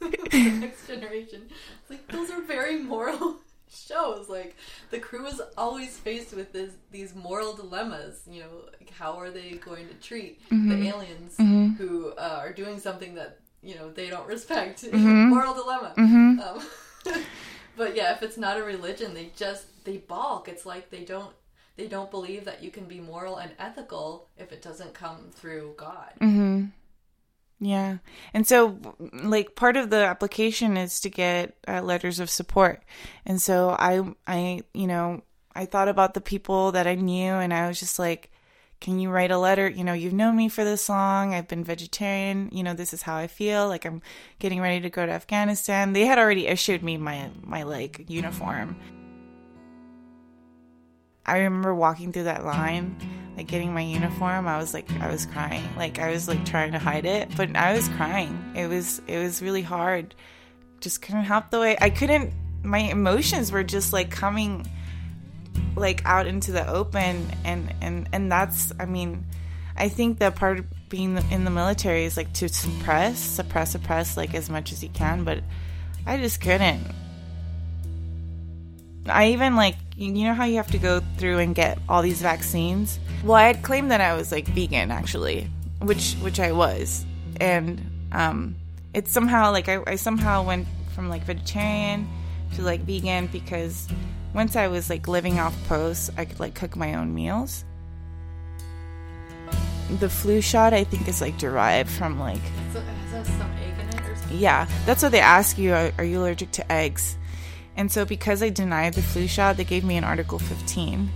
[0.00, 1.42] the next generation.
[1.90, 3.36] Like those are very moral
[3.70, 4.28] shows.
[4.28, 4.56] Like
[4.90, 8.22] the crew is always faced with this these moral dilemmas.
[8.28, 11.36] You know, like how are they going to treat the aliens
[11.78, 14.82] who uh, are doing something that you know they don't respect?
[14.92, 15.92] moral dilemma.
[15.98, 16.62] Um,
[17.76, 20.48] but yeah, if it's not a religion, they just they balk.
[20.48, 21.32] It's like they don't
[21.76, 25.74] they don't believe that you can be moral and ethical if it doesn't come through
[25.76, 26.12] God.
[26.20, 26.66] Mm-hmm.
[27.58, 27.98] Yeah.
[28.34, 28.78] And so,
[29.12, 32.82] like, part of the application is to get uh, letters of support.
[33.24, 35.22] And so, I, I, you know,
[35.54, 38.30] I thought about the people that I knew, and I was just like,
[38.80, 39.68] can you write a letter?
[39.68, 41.34] You know, you've known me for this long.
[41.34, 42.50] I've been vegetarian.
[42.52, 43.68] You know, this is how I feel.
[43.68, 44.02] Like, I'm
[44.38, 45.92] getting ready to go to Afghanistan.
[45.92, 48.76] They had already issued me my, my, like, uniform.
[51.26, 52.96] I remember walking through that line,
[53.36, 54.46] like getting my uniform.
[54.46, 55.64] I was like, I was crying.
[55.76, 58.52] Like I was like trying to hide it, but I was crying.
[58.54, 60.14] It was, it was really hard.
[60.80, 62.32] Just couldn't help the way I couldn't.
[62.62, 64.70] My emotions were just like coming,
[65.76, 68.72] like out into the open, and and and that's.
[68.78, 69.24] I mean,
[69.76, 74.16] I think that part of being in the military is like to suppress, suppress, suppress,
[74.16, 75.24] like as much as you can.
[75.24, 75.42] But
[76.06, 76.84] I just couldn't.
[79.08, 82.20] I even like you know how you have to go through and get all these
[82.20, 82.98] vaccines.
[83.24, 87.04] Well, I had claimed that I was like vegan actually, which which I was,
[87.40, 87.80] and
[88.12, 88.56] um,
[88.94, 92.08] it's somehow like I, I somehow went from like vegetarian
[92.54, 93.88] to like vegan because
[94.34, 97.64] once I was like living off post, I could like cook my own meals.
[99.98, 102.40] The flu shot I think is like derived from like
[102.72, 104.38] So, has that some egg in it or something?
[104.38, 105.72] yeah, that's what they ask you.
[105.74, 107.16] Are, are you allergic to eggs?
[107.76, 111.10] And so, because I denied the flu shot, they gave me an Article 15.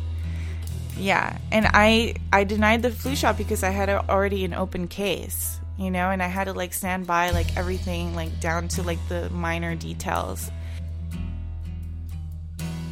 [0.98, 4.86] Yeah, and I I denied the flu shot because I had a, already an open
[4.86, 8.82] case, you know, and I had to like stand by like everything, like down to
[8.82, 10.50] like the minor details.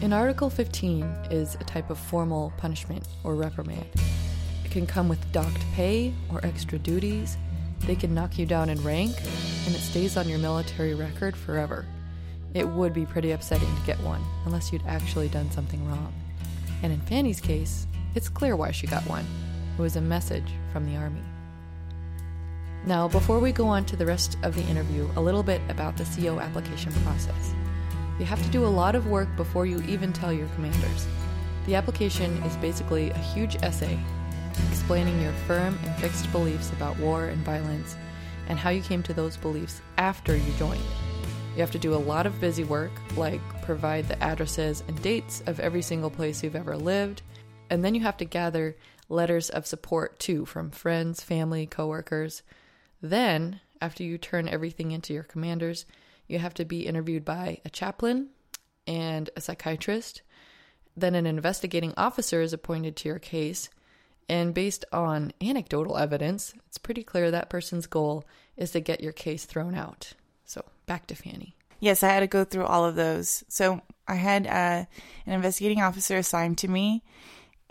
[0.00, 3.84] An Article 15 is a type of formal punishment or reprimand.
[4.64, 7.36] It can come with docked pay or extra duties.
[7.80, 9.16] They can knock you down in rank,
[9.66, 11.84] and it stays on your military record forever.
[12.54, 16.14] It would be pretty upsetting to get one, unless you'd actually done something wrong.
[16.84, 19.26] And in Fanny's case, it's clear why she got one.
[19.76, 21.22] It was a message from the Army.
[22.86, 25.96] Now, before we go on to the rest of the interview, a little bit about
[25.96, 27.52] the CO application process.
[28.18, 31.06] You have to do a lot of work before you even tell your commanders.
[31.66, 33.98] The application is basically a huge essay
[34.70, 37.96] explaining your firm and fixed beliefs about war and violence
[38.48, 40.82] and how you came to those beliefs after you joined.
[41.54, 45.42] You have to do a lot of busy work, like provide the addresses and dates
[45.46, 47.22] of every single place you've ever lived,
[47.70, 48.76] and then you have to gather
[49.08, 52.42] letters of support too from friends, family, coworkers.
[53.02, 55.84] Then, after you turn everything into your commanders,
[56.28, 58.28] you have to be interviewed by a chaplain
[58.86, 60.22] and a psychiatrist.
[60.96, 63.68] Then, an investigating officer is appointed to your case.
[64.28, 68.24] And based on anecdotal evidence, it's pretty clear that person's goal
[68.56, 70.12] is to get your case thrown out.
[70.44, 71.56] So, back to Fanny.
[71.80, 73.44] Yes, I had to go through all of those.
[73.48, 74.84] So I had uh,
[75.26, 77.04] an investigating officer assigned to me,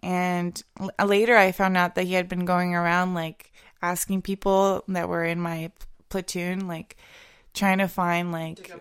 [0.02, 0.62] and
[1.04, 5.26] later I found out that he had been going around like asking people that were
[5.26, 5.72] in my
[6.10, 6.96] platoon, like
[7.58, 8.72] trying to find like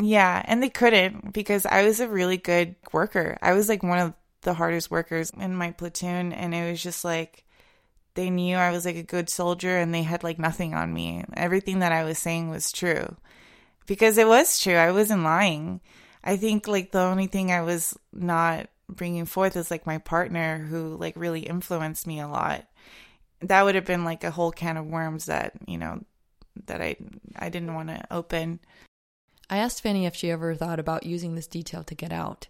[0.00, 3.38] yeah, and they couldn't because I was a really good worker.
[3.40, 7.04] I was like one of the hardest workers in my platoon, and it was just
[7.04, 7.44] like
[8.14, 11.24] they knew I was like a good soldier, and they had like nothing on me.
[11.34, 13.16] Everything that I was saying was true
[13.86, 14.76] because it was true.
[14.76, 15.80] I wasn't lying.
[16.22, 20.58] I think like the only thing I was not bringing forth is like my partner
[20.58, 22.66] who like really influenced me a lot.
[23.40, 26.04] That would have been like a whole can of worms that, you know,
[26.66, 26.96] that I
[27.36, 28.60] I didn't want to open.
[29.50, 32.48] I asked Fanny if she ever thought about using this detail to get out.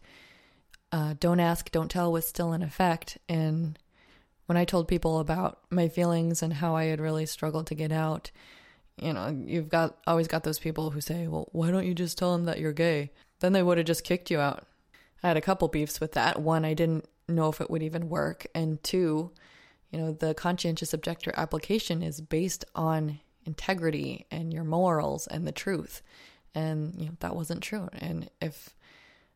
[0.90, 3.78] Uh, don't ask, don't tell was still in effect, and
[4.46, 7.92] when I told people about my feelings and how I had really struggled to get
[7.92, 8.30] out,
[8.96, 12.16] you know, you've got always got those people who say, "Well, why don't you just
[12.16, 14.66] tell them that you're gay?" Then they would have just kicked you out.
[15.22, 16.40] I had a couple beefs with that.
[16.40, 19.30] One, I didn't know if it would even work, and two,
[19.90, 25.52] you know, the conscientious objector application is based on integrity and your morals and the
[25.52, 26.02] truth.
[26.54, 27.88] And, you know, that wasn't true.
[27.92, 28.74] And if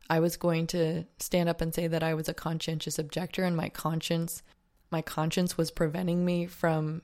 [0.09, 3.57] I was going to stand up and say that I was a conscientious objector and
[3.57, 4.43] my conscience
[4.91, 7.01] my conscience was preventing me from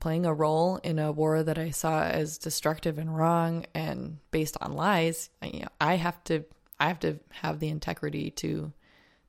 [0.00, 4.58] playing a role in a war that I saw as destructive and wrong and based
[4.60, 6.44] on lies, you know, I have to
[6.78, 8.70] I have to have the integrity to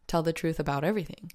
[0.05, 1.31] tell the truth about everything.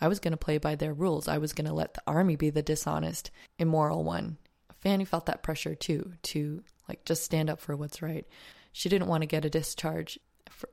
[0.00, 1.28] I was going to play by their rules.
[1.28, 3.30] I was going to let the army be the dishonest,
[3.60, 4.38] immoral one.
[4.82, 8.26] Fanny felt that pressure too to like just stand up for what's right.
[8.72, 10.18] She didn't want to get a discharge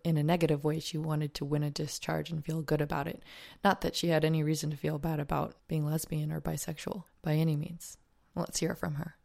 [0.04, 0.80] in a negative way.
[0.80, 3.24] She wanted to win a discharge and feel good about it.
[3.64, 7.36] Not that she had any reason to feel bad about being lesbian or bisexual by
[7.36, 7.98] any means.
[8.36, 9.16] Let's hear from her.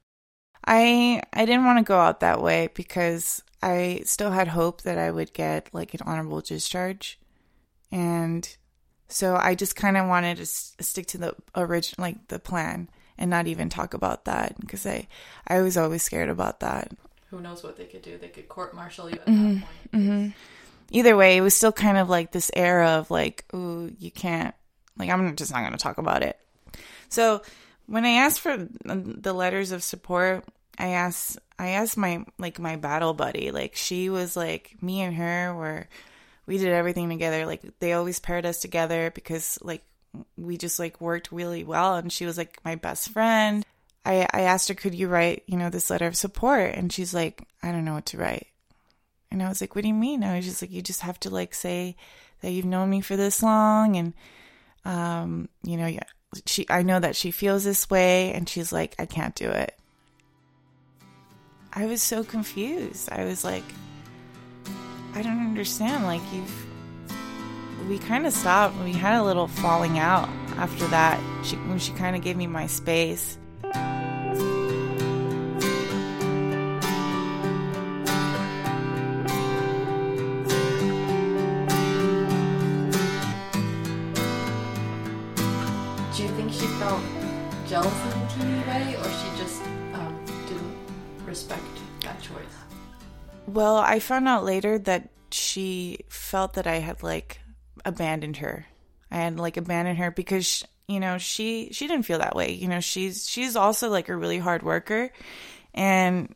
[0.66, 4.98] I I didn't want to go out that way because I still had hope that
[4.98, 7.18] I would get like an honorable discharge.
[7.90, 8.54] And
[9.08, 13.30] so I just kind of wanted to stick to the original like the plan and
[13.30, 15.06] not even talk about that because I
[15.46, 16.90] I was always scared about that.
[17.30, 18.18] Who knows what they could do?
[18.18, 19.54] They could court martial you at mm-hmm.
[19.54, 19.92] that point.
[19.92, 20.28] Mm-hmm.
[20.90, 24.54] Either way, it was still kind of like this era of like, ooh, you can't
[24.96, 26.38] like I'm just not going to talk about it.
[27.08, 27.42] So
[27.86, 30.44] when I asked for the letters of support,
[30.78, 33.50] I asked I asked my like my battle buddy.
[33.50, 35.88] Like she was like me and her were
[36.46, 37.46] we did everything together.
[37.46, 39.82] Like they always paired us together because like
[40.36, 43.64] we just like worked really well and she was like my best friend.
[44.04, 47.14] I I asked her could you write, you know, this letter of support and she's
[47.14, 48.48] like I don't know what to write.
[49.30, 50.24] And I was like what do you mean?
[50.24, 51.96] I was just like you just have to like say
[52.40, 54.12] that you've known me for this long and
[54.84, 55.98] um you know
[56.46, 59.76] she I know that she feels this way and she's like I can't do it.
[61.72, 63.10] I was so confused.
[63.10, 63.64] I was like
[65.14, 66.63] I don't understand like you've
[67.88, 68.76] we kind of stopped.
[68.82, 71.20] We had a little falling out after that.
[71.44, 73.38] She when she kind of gave me my space.
[73.62, 73.68] Do
[86.22, 87.02] you think she felt
[87.66, 90.16] jealous in a teeny way, or she just um,
[90.46, 90.76] didn't
[91.26, 91.62] respect
[92.02, 92.38] that choice?
[93.46, 97.40] Well, I found out later that she felt that I had like
[97.84, 98.66] abandoned her.
[99.10, 102.52] I had like abandoned her because you know she she didn't feel that way.
[102.52, 105.10] You know she's she's also like a really hard worker,
[105.72, 106.34] and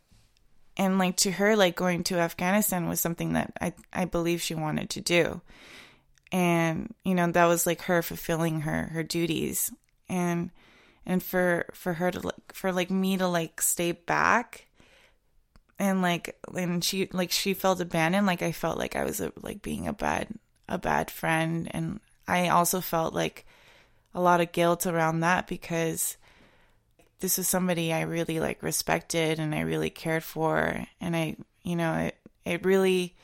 [0.77, 4.55] and like to her like going to Afghanistan was something that I I believe she
[4.55, 5.41] wanted to do,
[6.31, 9.71] and you know that was like her fulfilling her her duties
[10.07, 10.51] and
[11.05, 14.67] and for for her to like for like me to like stay back
[15.77, 19.61] and like and she like she felt abandoned like i felt like i was like
[19.61, 20.27] being a bad
[20.69, 23.45] a bad friend and i also felt like
[24.13, 26.15] a lot of guilt around that because
[27.19, 31.75] this was somebody i really like respected and i really cared for and i you
[31.75, 32.15] know it
[32.45, 33.15] it really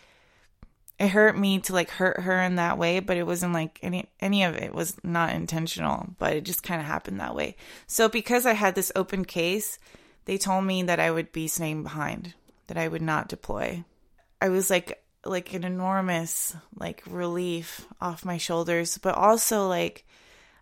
[1.00, 4.08] it hurt me to like hurt her in that way, but it wasn't like any
[4.20, 7.58] any of it was not intentional, but it just kind of happened that way.
[7.86, 9.78] So because I had this open case,
[10.24, 12.34] they told me that I would be staying behind,
[12.68, 13.84] that I would not deploy.
[14.42, 20.06] I was like like an enormous like relief off my shoulders, but also like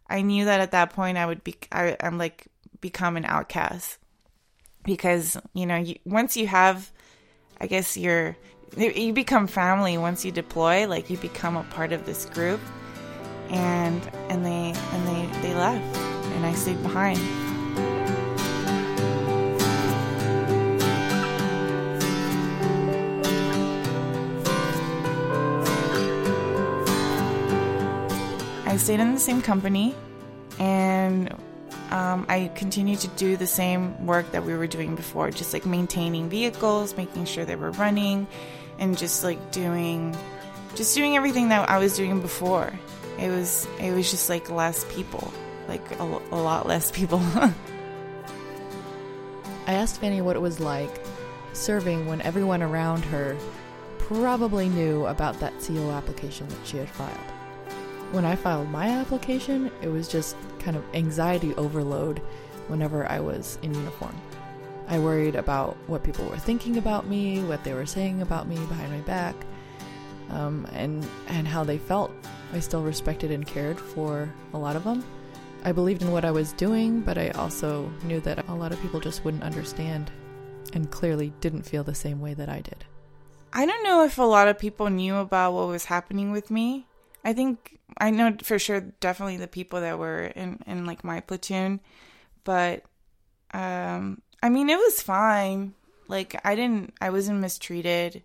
[0.10, 2.48] I knew that at that point I would be I, I'm like
[2.82, 3.98] become an outcast.
[4.84, 6.92] Because you know you, once you have
[7.60, 8.36] I guess your
[8.78, 12.60] you become family once you deploy like you become a part of this group
[13.50, 17.20] and and they and they they left and i stayed behind
[28.74, 29.94] I stayed in the same company
[30.58, 31.32] and
[31.92, 35.64] um, I continued to do the same work that we were doing before, just like
[35.64, 38.26] maintaining vehicles, making sure they were running,
[38.80, 40.18] and just like doing,
[40.74, 42.74] just doing everything that I was doing before.
[43.20, 45.32] It was it was just like less people,
[45.68, 47.20] like a, a lot less people.
[47.36, 47.54] I
[49.68, 51.00] asked Fanny what it was like
[51.54, 53.38] serving when everyone around her
[54.00, 57.33] probably knew about that CO application that she had filed.
[58.14, 62.20] When I filed my application, it was just kind of anxiety overload
[62.68, 64.16] whenever I was in uniform.
[64.88, 68.58] I worried about what people were thinking about me, what they were saying about me
[68.68, 69.34] behind my back,
[70.30, 72.12] um, and and how they felt.
[72.54, 75.04] I still respected and cared for a lot of them.
[75.64, 78.80] I believed in what I was doing, but I also knew that a lot of
[78.80, 80.12] people just wouldn't understand
[80.74, 82.86] and clearly didn't feel the same way that I did.
[83.52, 86.86] I don't know if a lot of people knew about what was happening with me.
[87.24, 91.20] I think I know for sure definitely the people that were in in like my
[91.22, 91.80] platoon,
[92.44, 92.84] but
[93.54, 95.74] um I mean it was fine.
[96.08, 98.24] Like I didn't I wasn't mistreated.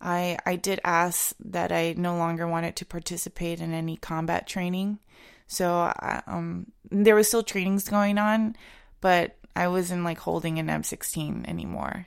[0.00, 4.98] I I did ask that I no longer wanted to participate in any combat training.
[5.46, 5.92] So
[6.26, 8.56] um there was still trainings going on,
[9.00, 12.06] but I wasn't like holding an M16 anymore.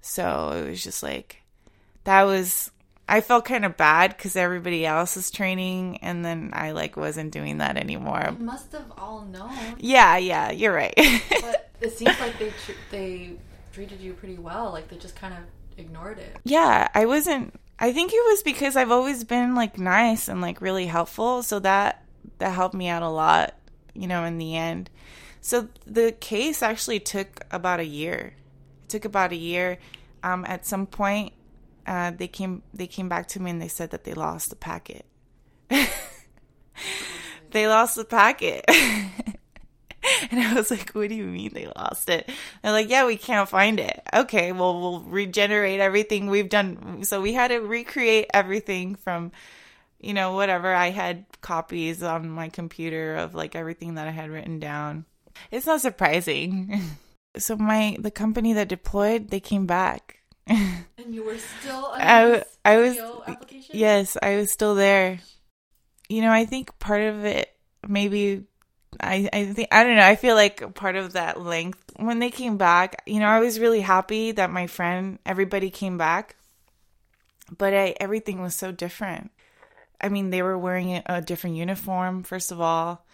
[0.00, 1.42] So it was just like
[2.04, 2.70] that was
[3.08, 7.32] I felt kind of bad because everybody else was training, and then I like wasn't
[7.32, 8.34] doing that anymore.
[8.38, 9.76] Must have all known.
[9.78, 10.94] Yeah, yeah, you're right.
[11.40, 13.32] but it seems like they tr- they
[13.72, 14.72] treated you pretty well.
[14.72, 15.40] Like they just kind of
[15.78, 16.36] ignored it.
[16.44, 17.54] Yeah, I wasn't.
[17.78, 21.60] I think it was because I've always been like nice and like really helpful, so
[21.60, 22.04] that
[22.38, 23.54] that helped me out a lot.
[23.94, 24.90] You know, in the end.
[25.40, 28.34] So the case actually took about a year.
[28.84, 29.78] It took about a year.
[30.24, 31.32] Um, at some point,
[31.86, 34.56] uh, they came they came back to me and they said that they lost the
[34.56, 35.06] packet.
[37.50, 38.64] they lost the packet.
[40.30, 42.28] and I was like, what do you mean they lost it?
[42.62, 44.02] They're like, yeah, we can't find it.
[44.12, 47.04] Okay, well, we'll regenerate everything we've done.
[47.04, 49.32] So we had to recreate everything from,
[50.00, 50.74] you know, whatever.
[50.74, 55.04] I had copies on my computer of like everything that I had written down.
[55.50, 56.80] It's not surprising.
[57.36, 60.15] so my the company that deployed, they came back
[60.48, 63.76] and you were still I, I was application?
[63.76, 65.18] yes i was still there.
[65.20, 65.24] Oh
[66.08, 67.50] you know i think part of it
[67.86, 68.44] maybe
[69.00, 72.30] i i think i don't know i feel like part of that length when they
[72.30, 76.36] came back you know i was really happy that my friend everybody came back
[77.56, 79.30] but I, everything was so different.
[80.00, 83.04] I mean they were wearing a different uniform first of all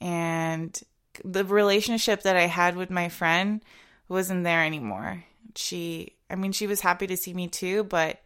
[0.00, 0.78] and
[1.24, 3.62] the relationship that i had with my friend
[4.08, 5.24] wasn't there anymore.
[5.56, 8.20] She I mean, she was happy to see me too, but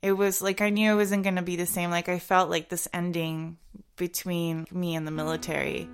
[0.00, 1.90] it was like I knew it wasn't going to be the same.
[1.90, 3.58] Like I felt like this ending
[3.96, 5.88] between me and the military.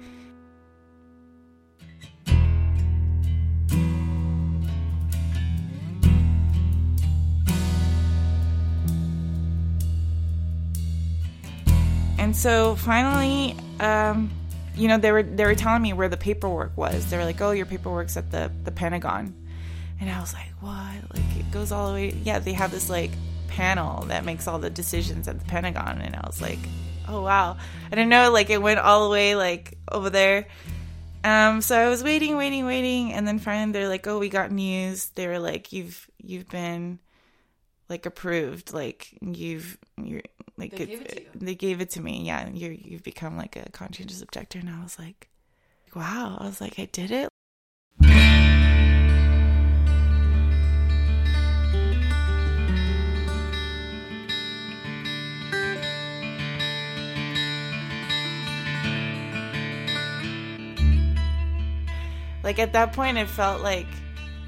[12.18, 14.30] And so finally, um,
[14.76, 17.10] you know, they were they were telling me where the paperwork was.
[17.10, 19.34] They were like, "Oh, your paperwork's at the the Pentagon."
[20.02, 21.16] And I was like, what?
[21.16, 22.16] Like, it goes all the way.
[22.24, 23.12] Yeah, they have this like
[23.46, 26.00] panel that makes all the decisions at the Pentagon.
[26.00, 26.58] And I was like,
[27.08, 27.56] oh, wow.
[27.86, 30.48] I didn't know, like, it went all the way, like, over there.
[31.22, 34.50] Um, so I was waiting, waiting, waiting, and then finally they're like, "Oh, we got
[34.50, 36.98] news." They were like, "You've you've been
[37.88, 40.22] like approved, like you've you're
[40.56, 42.48] like they, gave it, they gave it to me, yeah.
[42.48, 45.28] You you've become like a conscientious objector." And I was like,
[45.94, 47.28] "Wow!" I was like, "I did it."
[62.42, 63.86] Like at that point, it felt like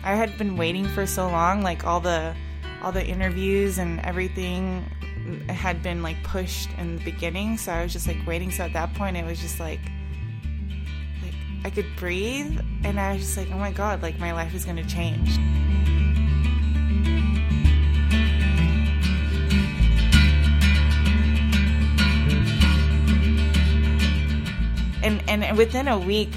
[0.03, 1.63] I had been waiting for so long.
[1.63, 2.35] Like all the
[2.83, 4.85] all the interviews and everything
[5.49, 8.51] had been like pushed in the beginning, so I was just like waiting.
[8.51, 9.81] So at that point, it was just like
[11.23, 11.35] like
[11.65, 14.65] I could breathe, and I was just like, oh my god, like my life is
[14.65, 15.39] gonna change.
[25.05, 26.31] And, and within a week,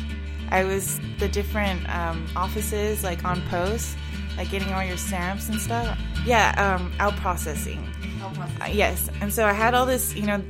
[0.49, 3.97] I was the different um, offices like on post,
[4.37, 5.97] like getting all your stamps and stuff.
[6.25, 7.79] Yeah, um, out processing.
[8.21, 8.61] Out processing.
[8.61, 10.15] Uh, yes, and so I had all this.
[10.15, 10.43] You know,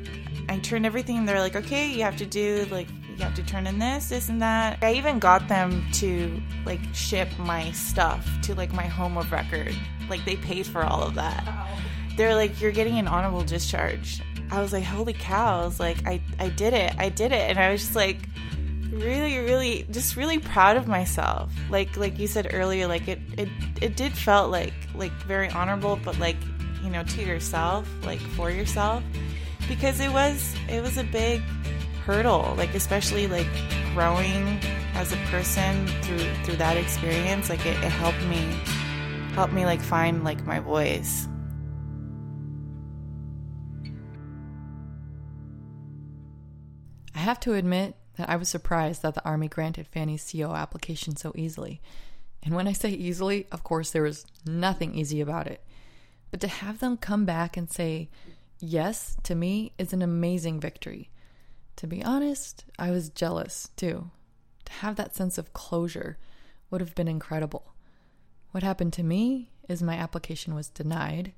[0.50, 1.26] I turned everything.
[1.26, 2.88] They're like, okay, you have to do like
[3.18, 4.78] you have to turn in this, this, and that.
[4.82, 9.76] I even got them to like ship my stuff to like my home of record.
[10.10, 11.46] Like they paid for all of that.
[11.46, 11.68] Wow.
[12.16, 14.22] They're like, you're getting an honorable discharge.
[14.50, 15.80] I was like, holy cows!
[15.80, 18.18] Like, I I did it, I did it, and I was just like
[18.92, 21.54] really really just really proud of myself.
[21.70, 23.50] Like like you said earlier like it it
[23.82, 26.38] it did felt like like very honorable but like
[26.84, 29.04] you know to yourself like for yourself
[29.68, 31.42] because it was it was a big
[32.06, 33.48] hurdle like especially like
[33.94, 34.60] growing
[34.94, 38.58] as a person through through that experience like it, it helped me
[39.38, 41.28] helped me like find like my voice.
[47.14, 51.16] I have to admit that I was surprised that the Army granted Fanny's CO application
[51.16, 51.82] so easily.
[52.44, 55.64] And when I say easily, of course, there was nothing easy about it.
[56.32, 58.10] But to have them come back and say
[58.60, 61.10] yes to me is an amazing victory.
[61.78, 64.10] To be honest, I was jealous too.
[64.66, 66.18] To have that sense of closure
[66.70, 67.74] would have been incredible.
[68.52, 71.34] What happened to me is my application was denied,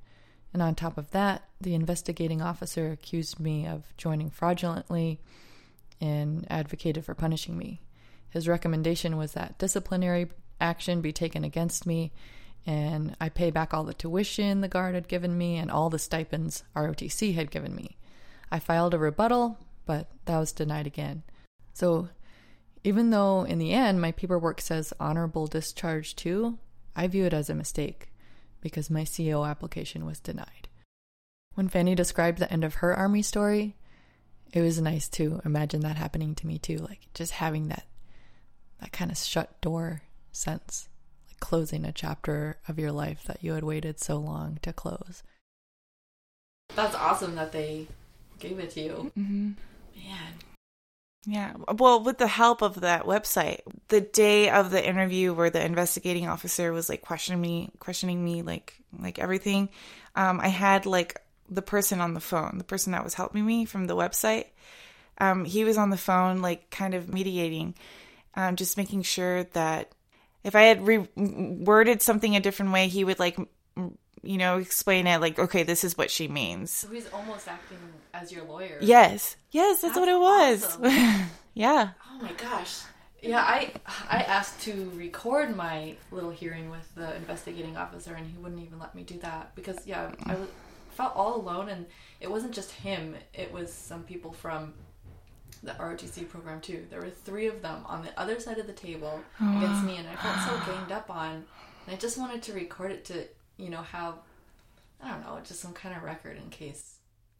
[0.52, 5.20] and on top of that, the investigating officer accused me of joining fraudulently
[6.00, 7.80] and advocated for punishing me.
[8.30, 10.28] His recommendation was that disciplinary
[10.60, 12.12] action be taken against me
[12.66, 15.98] and I pay back all the tuition the guard had given me and all the
[15.98, 17.96] stipends ROTC had given me.
[18.50, 21.22] I filed a rebuttal, but that was denied again.
[21.72, 22.08] So,
[22.84, 26.58] even though in the end my paperwork says honorable discharge too,
[26.94, 28.08] I view it as a mistake
[28.60, 30.68] because my CO application was denied.
[31.54, 33.76] When Fanny described the end of her army story,
[34.52, 37.84] it was nice to imagine that happening to me too, like just having that
[38.80, 40.88] that kind of shut door sense,
[41.28, 45.22] like closing a chapter of your life that you had waited so long to close.
[46.74, 47.88] That's awesome that they
[48.38, 49.12] gave it to you.
[49.16, 49.50] mm-hmm.
[49.96, 50.34] Man.
[51.26, 51.52] Yeah.
[51.76, 56.26] Well, with the help of that website, the day of the interview where the investigating
[56.26, 59.68] officer was like questioning me, questioning me like like everything,
[60.16, 61.20] um, I had like
[61.50, 64.46] the person on the phone, the person that was helping me from the website.
[65.18, 67.74] Um, he was on the phone, like kind of mediating,
[68.34, 69.92] um, just making sure that
[70.44, 73.36] if I had re- worded something a different way, he would like,
[73.76, 76.70] you know, explain it like, okay, this is what she means.
[76.70, 77.78] So he's almost acting
[78.14, 78.78] as your lawyer.
[78.80, 80.64] Yes, yes, that's, That's what it was.
[80.64, 81.26] awesome.
[81.54, 81.90] yeah.
[82.10, 82.80] Oh my gosh.
[83.22, 83.72] Yeah, I
[84.08, 88.78] I asked to record my little hearing with the investigating officer, and he wouldn't even
[88.78, 90.48] let me do that because yeah, I was,
[91.00, 91.86] felt all alone, and
[92.20, 94.74] it wasn't just him; it was some people from
[95.62, 96.86] the ROTC program too.
[96.90, 100.06] There were three of them on the other side of the table against me, and
[100.08, 101.44] I felt so ganged up on.
[101.86, 103.24] And I just wanted to record it to
[103.56, 104.14] you know have
[105.02, 106.96] I don't know just some kind of record in case.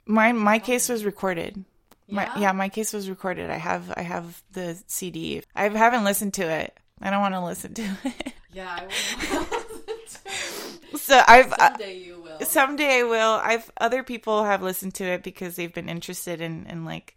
[0.07, 1.65] My my case was recorded.
[2.09, 2.39] My Yeah?
[2.39, 3.51] yeah, my case was recorded.
[3.51, 5.43] I have I have the CD.
[5.55, 6.77] I haven't listened to it.
[7.03, 8.33] I don't want to listen to it.
[8.53, 8.87] Yeah, I
[9.35, 10.99] will.
[10.99, 12.20] So I've uh, Someday you.
[12.45, 13.41] Someday I will.
[13.43, 17.16] I've other people have listened to it because they've been interested in in like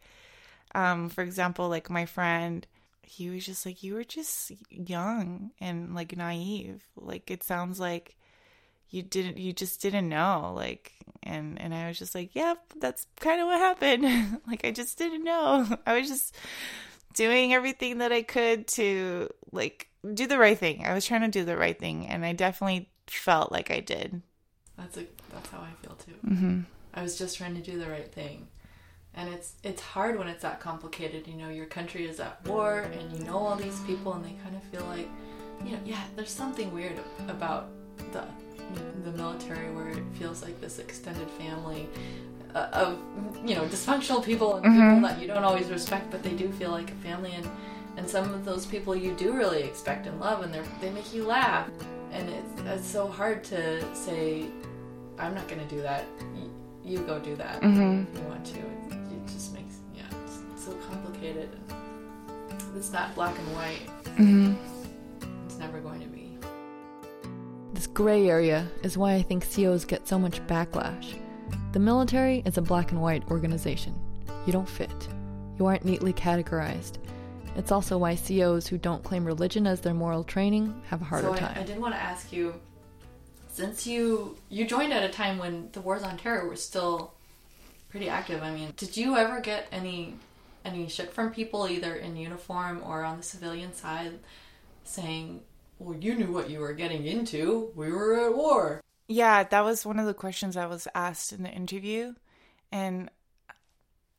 [0.76, 2.65] um for example, like my friend
[3.03, 6.84] he was just like you were just young and like naive.
[6.95, 8.15] Like it sounds like
[8.89, 13.07] you didn't you just didn't know like and and I was just like, "Yep, that's
[13.19, 15.67] kind of what happened." like I just didn't know.
[15.86, 16.36] I was just
[17.13, 20.86] doing everything that I could to like do the right thing.
[20.86, 24.21] I was trying to do the right thing and I definitely felt like I did.
[24.78, 26.28] That's a, that's how I feel too.
[26.28, 26.61] Mm-hmm.
[26.93, 28.47] I was just trying to do the right thing.
[29.15, 31.28] And it's it's hard when it's that complicated.
[31.28, 34.36] You know, your country is at war and you know all these people and they
[34.43, 35.07] kind of feel like,
[35.63, 36.97] you know, yeah, there's something weird
[37.28, 37.67] about
[38.11, 38.26] the
[39.03, 41.88] the military where it feels like this extended family
[42.55, 42.99] uh, of
[43.45, 46.71] you know dysfunctional people and people that you don't always respect, but they do feel
[46.71, 47.47] like a family and
[47.97, 51.13] and some of those people you do really expect and love and they they make
[51.13, 51.69] you laugh
[52.14, 54.45] and it's it's so hard to say
[55.20, 56.05] I'm not going to do that.
[56.34, 56.47] Y-
[56.86, 58.05] you go do that Mhm.
[58.11, 58.59] if you want to.
[58.59, 61.49] It, it just makes yeah, it's so complicated.
[62.76, 63.88] It's not black and white.
[64.18, 64.53] Mm-hmm.
[65.45, 66.38] It's never going to be.
[67.74, 71.16] This gray area is why I think COs get so much backlash.
[71.74, 73.93] The military is a black and white organization.
[74.45, 75.07] You don't fit.
[75.59, 76.97] You aren't neatly categorized.
[77.56, 81.28] It's also why COs who don't claim religion as their moral training have a harder
[81.28, 81.58] so I- time.
[81.58, 82.56] I, did want to ask you,
[83.49, 87.14] since you you joined at a time when the wars on terror were still
[87.89, 88.41] pretty active.
[88.41, 90.16] I mean, did you ever get any
[90.66, 94.20] any shit from people either in uniform or on the civilian side
[94.84, 95.41] saying,
[95.78, 97.72] "Well, you knew what you were getting into.
[97.76, 101.43] We were at war." Yeah, that was one of the questions I was asked in
[101.43, 102.16] the interview.
[102.72, 103.12] And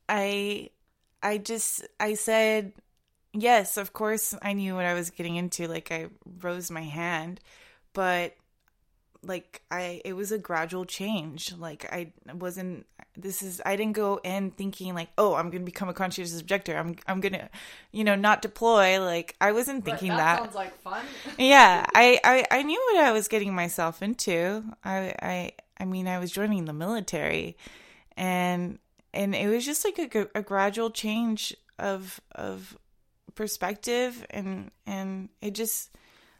[0.09, 0.70] I
[1.22, 2.72] I just I said
[3.35, 6.07] yes, of course I knew what I was getting into like I
[6.41, 7.41] rose my hand,
[7.93, 8.35] but
[9.22, 11.53] like I it was a gradual change.
[11.53, 15.66] Like I wasn't this is I didn't go in thinking like, "Oh, I'm going to
[15.66, 16.76] become a conscientious objector.
[16.76, 17.49] I'm I'm going to,
[17.93, 20.39] you know, not deploy." Like I wasn't thinking that, that.
[20.39, 21.05] sounds like fun.
[21.39, 24.64] yeah, I, I I knew what I was getting myself into.
[24.85, 27.57] I I I mean, I was joining the military
[28.16, 28.78] and
[29.12, 32.76] and it was just like a, a gradual change of of
[33.35, 35.91] perspective and and it just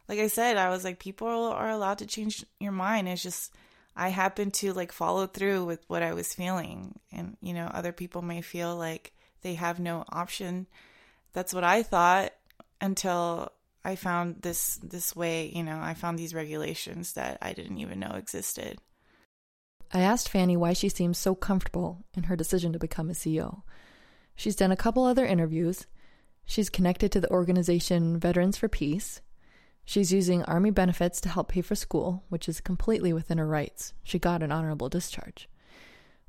[0.07, 3.07] like I said, I was like, people are allowed to change your mind.
[3.07, 3.53] It's just,
[3.95, 6.99] I happened to like follow through with what I was feeling.
[7.11, 10.67] And, you know, other people may feel like they have no option.
[11.33, 12.33] That's what I thought
[12.79, 13.51] until
[13.83, 17.99] I found this, this way, you know, I found these regulations that I didn't even
[17.99, 18.79] know existed.
[19.91, 23.63] I asked Fanny why she seems so comfortable in her decision to become a CO.
[24.35, 25.85] She's done a couple other interviews.
[26.45, 29.21] She's connected to the organization Veterans for Peace,
[29.85, 33.93] She's using Army benefits to help pay for school, which is completely within her rights.
[34.03, 35.47] She got an honorable discharge.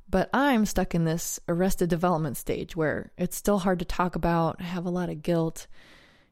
[0.09, 4.57] But I'm stuck in this arrested development stage where it's still hard to talk about,
[4.61, 5.67] I have a lot of guilt.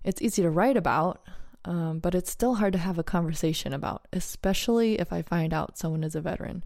[0.05, 1.27] It's easy to write about,
[1.65, 5.79] um, but it's still hard to have a conversation about, especially if I find out
[5.79, 6.63] someone is a veteran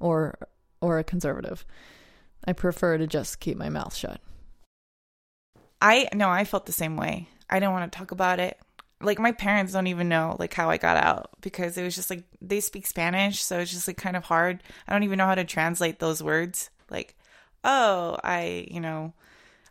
[0.00, 0.36] or
[0.82, 1.64] or a conservative.
[2.44, 4.20] I prefer to just keep my mouth shut.
[5.80, 7.28] I no, I felt the same way.
[7.48, 8.58] I didn't want to talk about it
[9.02, 12.10] like my parents don't even know like how I got out because it was just
[12.10, 14.62] like they speak Spanish, so it's just like kind of hard.
[14.86, 16.70] I don't even know how to translate those words.
[16.90, 17.16] Like,
[17.64, 19.14] oh, I, you know,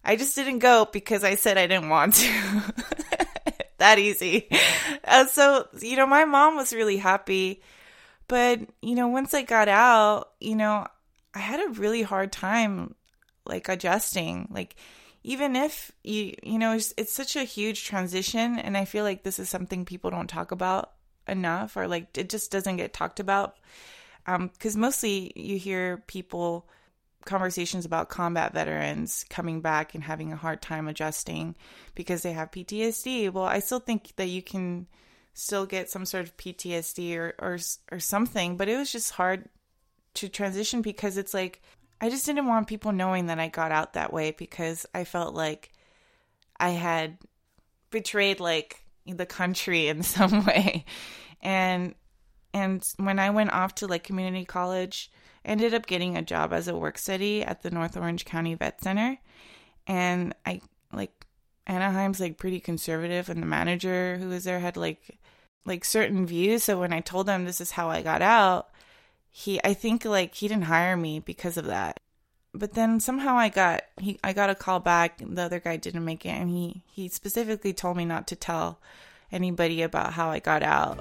[0.03, 2.73] I just didn't go because I said I didn't want to.
[3.77, 4.49] that easy.
[5.03, 7.61] Uh, so, you know, my mom was really happy,
[8.27, 10.87] but you know, once I got out, you know,
[11.35, 12.95] I had a really hard time
[13.45, 14.47] like adjusting.
[14.51, 14.75] Like
[15.29, 19.21] even if you you know it's, it's such a huge transition and i feel like
[19.21, 20.93] this is something people don't talk about
[21.27, 23.57] enough or like it just doesn't get talked about
[24.25, 26.67] because um, mostly you hear people
[27.25, 31.55] conversations about combat veterans coming back and having a hard time adjusting
[31.93, 33.31] because they have PTSD.
[33.31, 34.87] Well, I still think that you can
[35.33, 37.59] still get some sort of PTSD or or
[37.91, 39.49] or something, but it was just hard
[40.15, 41.61] to transition because it's like
[42.01, 45.35] I just didn't want people knowing that I got out that way because I felt
[45.35, 45.71] like
[46.59, 47.17] I had
[47.89, 50.85] betrayed like the country in some way.
[51.41, 51.95] And
[52.53, 55.11] and when I went off to like community college,
[55.45, 58.81] ended up getting a job as a work study at the North Orange County Vet
[58.81, 59.17] Center.
[59.85, 61.25] And I like
[61.67, 65.19] Anaheim's like pretty conservative and the manager who was there had like
[65.65, 66.63] like certain views.
[66.63, 68.69] So when I told them this is how I got out,
[69.31, 71.99] he I think like he didn't hire me because of that.
[72.53, 75.19] But then somehow I got he I got a call back.
[75.19, 78.79] The other guy didn't make it, and he he specifically told me not to tell
[79.31, 80.99] anybody about how I got out.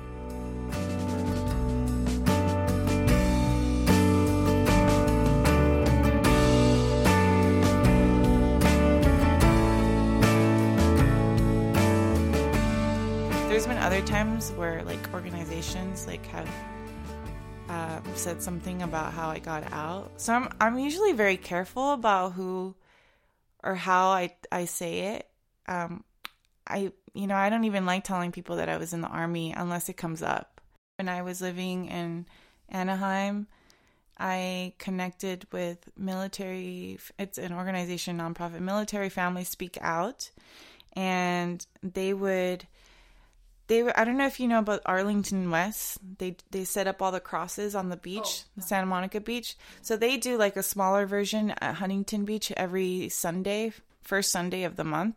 [13.48, 16.48] There's been other times where like organizations like have
[17.68, 20.10] um, said something about how I got out.
[20.16, 22.74] So I'm I'm usually very careful about who
[23.62, 25.28] or how I I say it.
[25.66, 26.04] Um,
[26.66, 29.52] I you know I don't even like telling people that I was in the army
[29.56, 30.60] unless it comes up.
[30.96, 32.26] When I was living in
[32.68, 33.46] Anaheim,
[34.18, 36.98] I connected with military.
[37.18, 38.60] It's an organization, nonprofit.
[38.60, 40.30] Military Families Speak Out,
[40.94, 42.66] and they would
[43.68, 45.98] they were I don't know if you know about Arlington West.
[46.18, 48.62] They they set up all the crosses on the beach, oh.
[48.62, 49.56] Santa Monica Beach.
[49.82, 54.76] So they do like a smaller version at Huntington Beach every Sunday, first Sunday of
[54.76, 55.16] the month.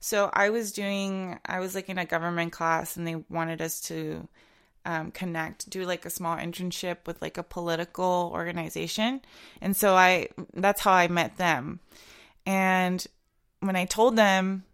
[0.00, 3.80] So I was doing I was like in a government class and they wanted us
[3.82, 4.28] to
[4.84, 9.20] um, connect, do like a small internship with like a political organization.
[9.60, 11.80] And so I that's how I met them.
[12.46, 13.04] And
[13.60, 14.64] when I told them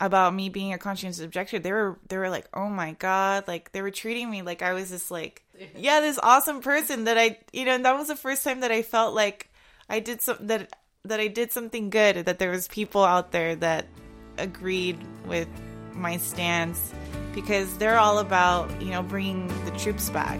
[0.00, 3.72] about me being a conscientious objector, they were they were like, "Oh my god!" Like
[3.72, 5.42] they were treating me like I was this like,
[5.76, 8.70] yeah, this awesome person that I, you know, and that was the first time that
[8.70, 9.50] I felt like
[9.88, 10.70] I did some that
[11.04, 12.26] that I did something good.
[12.26, 13.86] That there was people out there that
[14.36, 15.48] agreed with
[15.92, 16.94] my stance
[17.34, 20.38] because they're all about you know bringing the troops back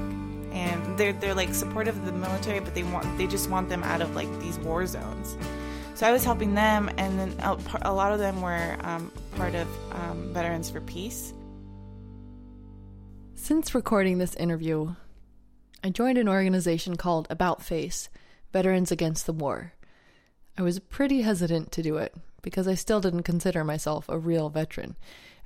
[0.52, 3.82] and they're they're like supportive of the military, but they want they just want them
[3.82, 5.36] out of like these war zones.
[5.94, 7.34] So I was helping them, and then
[7.82, 11.32] a lot of them were um, part of um, Veterans for Peace.
[13.36, 14.96] Since recording this interview,
[15.84, 18.08] I joined an organization called About Face
[18.52, 19.74] Veterans Against the War.
[20.56, 24.48] I was pretty hesitant to do it because I still didn't consider myself a real
[24.48, 24.96] veteran,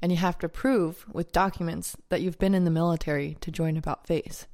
[0.01, 3.77] and you have to prove with documents that you've been in the military to join
[3.77, 4.47] About Face.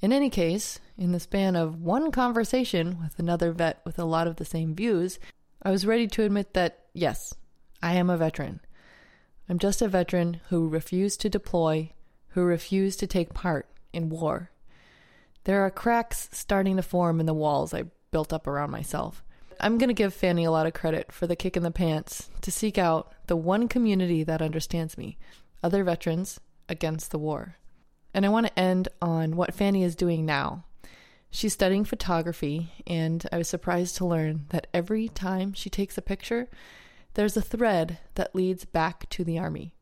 [0.00, 4.26] In any case, in the span of one conversation with another vet with a lot
[4.26, 5.18] of the same views,
[5.62, 7.34] I was ready to admit that, yes,
[7.82, 8.60] I am a veteran.
[9.48, 11.92] I'm just a veteran who refused to deploy,
[12.28, 14.50] who refused to take part in war.
[15.44, 19.24] There are cracks starting to form in the walls I built up around myself.
[19.60, 22.28] I'm going to give Fanny a lot of credit for the kick in the pants
[22.42, 25.16] to seek out the one community that understands me
[25.62, 26.38] other veterans
[26.68, 27.56] against the war.
[28.14, 30.64] And I want to end on what Fanny is doing now.
[31.30, 36.02] She's studying photography, and I was surprised to learn that every time she takes a
[36.02, 36.48] picture,
[37.14, 39.74] there's a thread that leads back to the Army.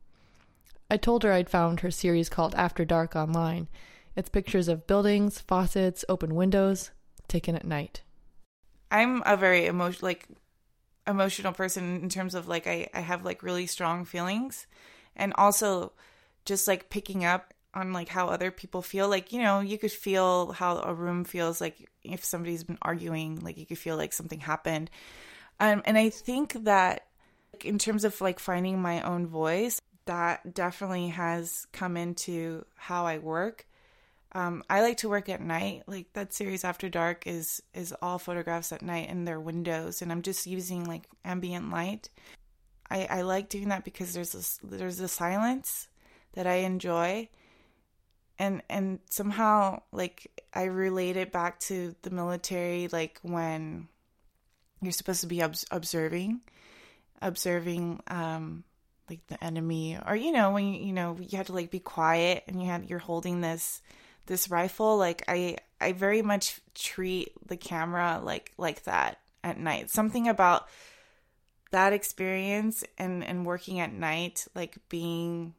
[0.89, 3.67] I told her I'd found her series called After Dark online.
[4.15, 6.91] It's pictures of buildings, faucets, open windows,
[7.27, 8.01] taken at night.
[8.89, 10.27] I'm a very emotional, like
[11.05, 14.65] emotional person in terms of like I, I have like really strong feelings,
[15.15, 15.91] and also
[16.45, 19.09] just like picking up on like how other people feel.
[19.09, 21.59] Like you know, you could feel how a room feels.
[21.59, 24.89] Like if somebody's been arguing, like you could feel like something happened.
[25.59, 27.06] Um, and I think that
[27.63, 33.17] in terms of like finding my own voice, that definitely has come into how I
[33.19, 33.65] work.
[34.33, 35.83] Um, I like to work at night.
[35.87, 40.11] Like that series After Dark is is all photographs at night in their windows, and
[40.11, 42.09] I'm just using like ambient light.
[42.89, 45.87] I, I like doing that because there's this there's a silence
[46.33, 47.29] that I enjoy,
[48.37, 53.87] and and somehow like I relate it back to the military, like when
[54.81, 56.41] you're supposed to be ob- observing,
[57.21, 58.63] observing um,
[59.09, 61.79] like the enemy, or you know when you you know you had to like be
[61.79, 63.81] quiet and you had you're holding this
[64.27, 69.89] this rifle like i i very much treat the camera like like that at night.
[69.89, 70.67] Something about
[71.71, 75.53] that experience and and working at night like being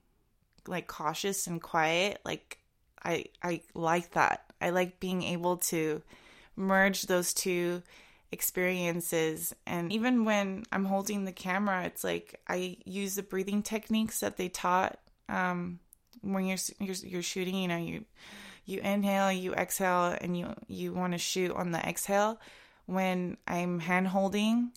[0.67, 2.59] like cautious and quiet like
[3.03, 4.45] i i like that.
[4.61, 6.03] I like being able to
[6.57, 7.83] merge those two
[8.31, 14.21] experiences and even when i'm holding the camera it's like i use the breathing techniques
[14.21, 14.99] that they taught
[15.29, 15.79] um
[16.21, 18.05] when you're you're, you're shooting you know you
[18.69, 22.39] you inhale, you exhale, and you you want to shoot on the exhale.
[22.85, 24.73] When I'm hand holding,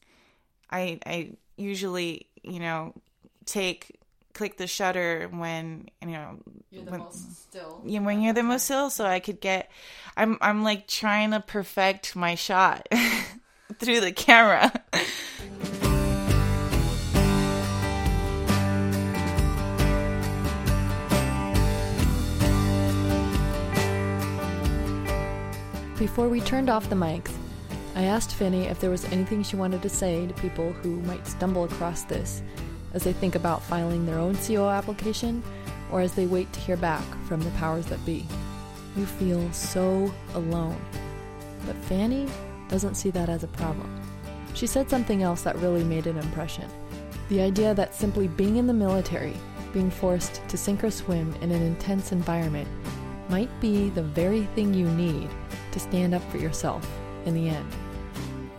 [0.72, 2.94] I I usually you know
[3.46, 4.00] take
[4.34, 6.40] click the shutter when you know
[6.70, 7.82] you're the when, most still.
[7.86, 9.70] Yeah, when you're the most still, so I could get.
[10.16, 12.88] I'm I'm like trying to perfect my shot
[13.80, 14.72] through the camera.
[25.98, 27.32] Before we turned off the mics,
[27.96, 31.28] I asked Fanny if there was anything she wanted to say to people who might
[31.28, 32.42] stumble across this
[32.94, 35.44] as they think about filing their own CO application
[35.92, 38.26] or as they wait to hear back from the powers that be.
[38.96, 40.80] You feel so alone.
[41.66, 42.28] But Fanny
[42.72, 44.02] doesn't see that as a problem.
[44.56, 46.68] She said something else that really made an impression.
[47.30, 49.36] The idea that simply being in the military,
[49.74, 52.68] being forced to sink or swim in an intense environment,
[53.30, 55.30] might be the very thing you need
[55.72, 56.90] to stand up for yourself
[57.26, 57.66] in the end.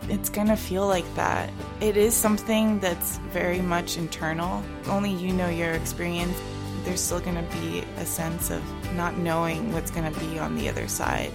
[0.09, 1.49] It's gonna feel like that.
[1.79, 4.63] It is something that's very much internal.
[4.87, 6.37] Only you know your experience.
[6.83, 8.61] There's still gonna be a sense of
[8.95, 11.31] not knowing what's gonna be on the other side.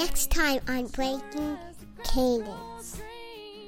[0.01, 1.55] next time on Breaking
[2.03, 2.99] Cadence.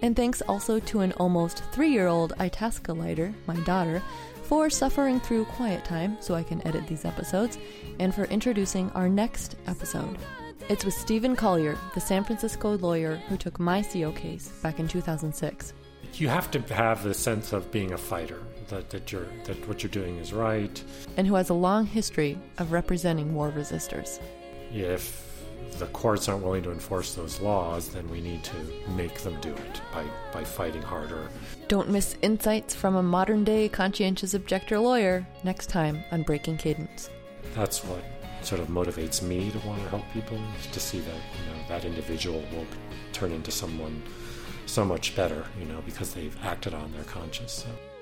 [0.02, 4.02] And thanks also to an almost three year old Itasca Leiter, my daughter,
[4.42, 7.60] for suffering through quiet time so I can edit these episodes,
[8.00, 10.18] and for introducing our next episode.
[10.70, 14.88] It's with Stephen Collier, the San Francisco lawyer who took my CO case back in
[14.88, 15.74] 2006.
[16.16, 19.84] You have to have the sense of being a fighter, that, that, you're, that what
[19.84, 20.84] you're doing is right.
[21.16, 24.20] And who has a long history of representing war resistors.
[24.74, 25.33] If
[25.80, 28.56] the courts aren't willing to enforce those laws, then we need to
[28.96, 31.30] make them do it by, by fighting harder.
[31.68, 37.10] Don't miss insights from a modern day conscientious objector lawyer next time on Breaking Cadence.
[37.56, 38.04] That's what
[38.42, 41.68] sort of motivates me to want to help people is to see that you know
[41.70, 42.66] that individual will
[43.14, 44.02] turn into someone
[44.66, 47.52] so much better, you know, because they've acted on their conscience.
[47.52, 47.93] So.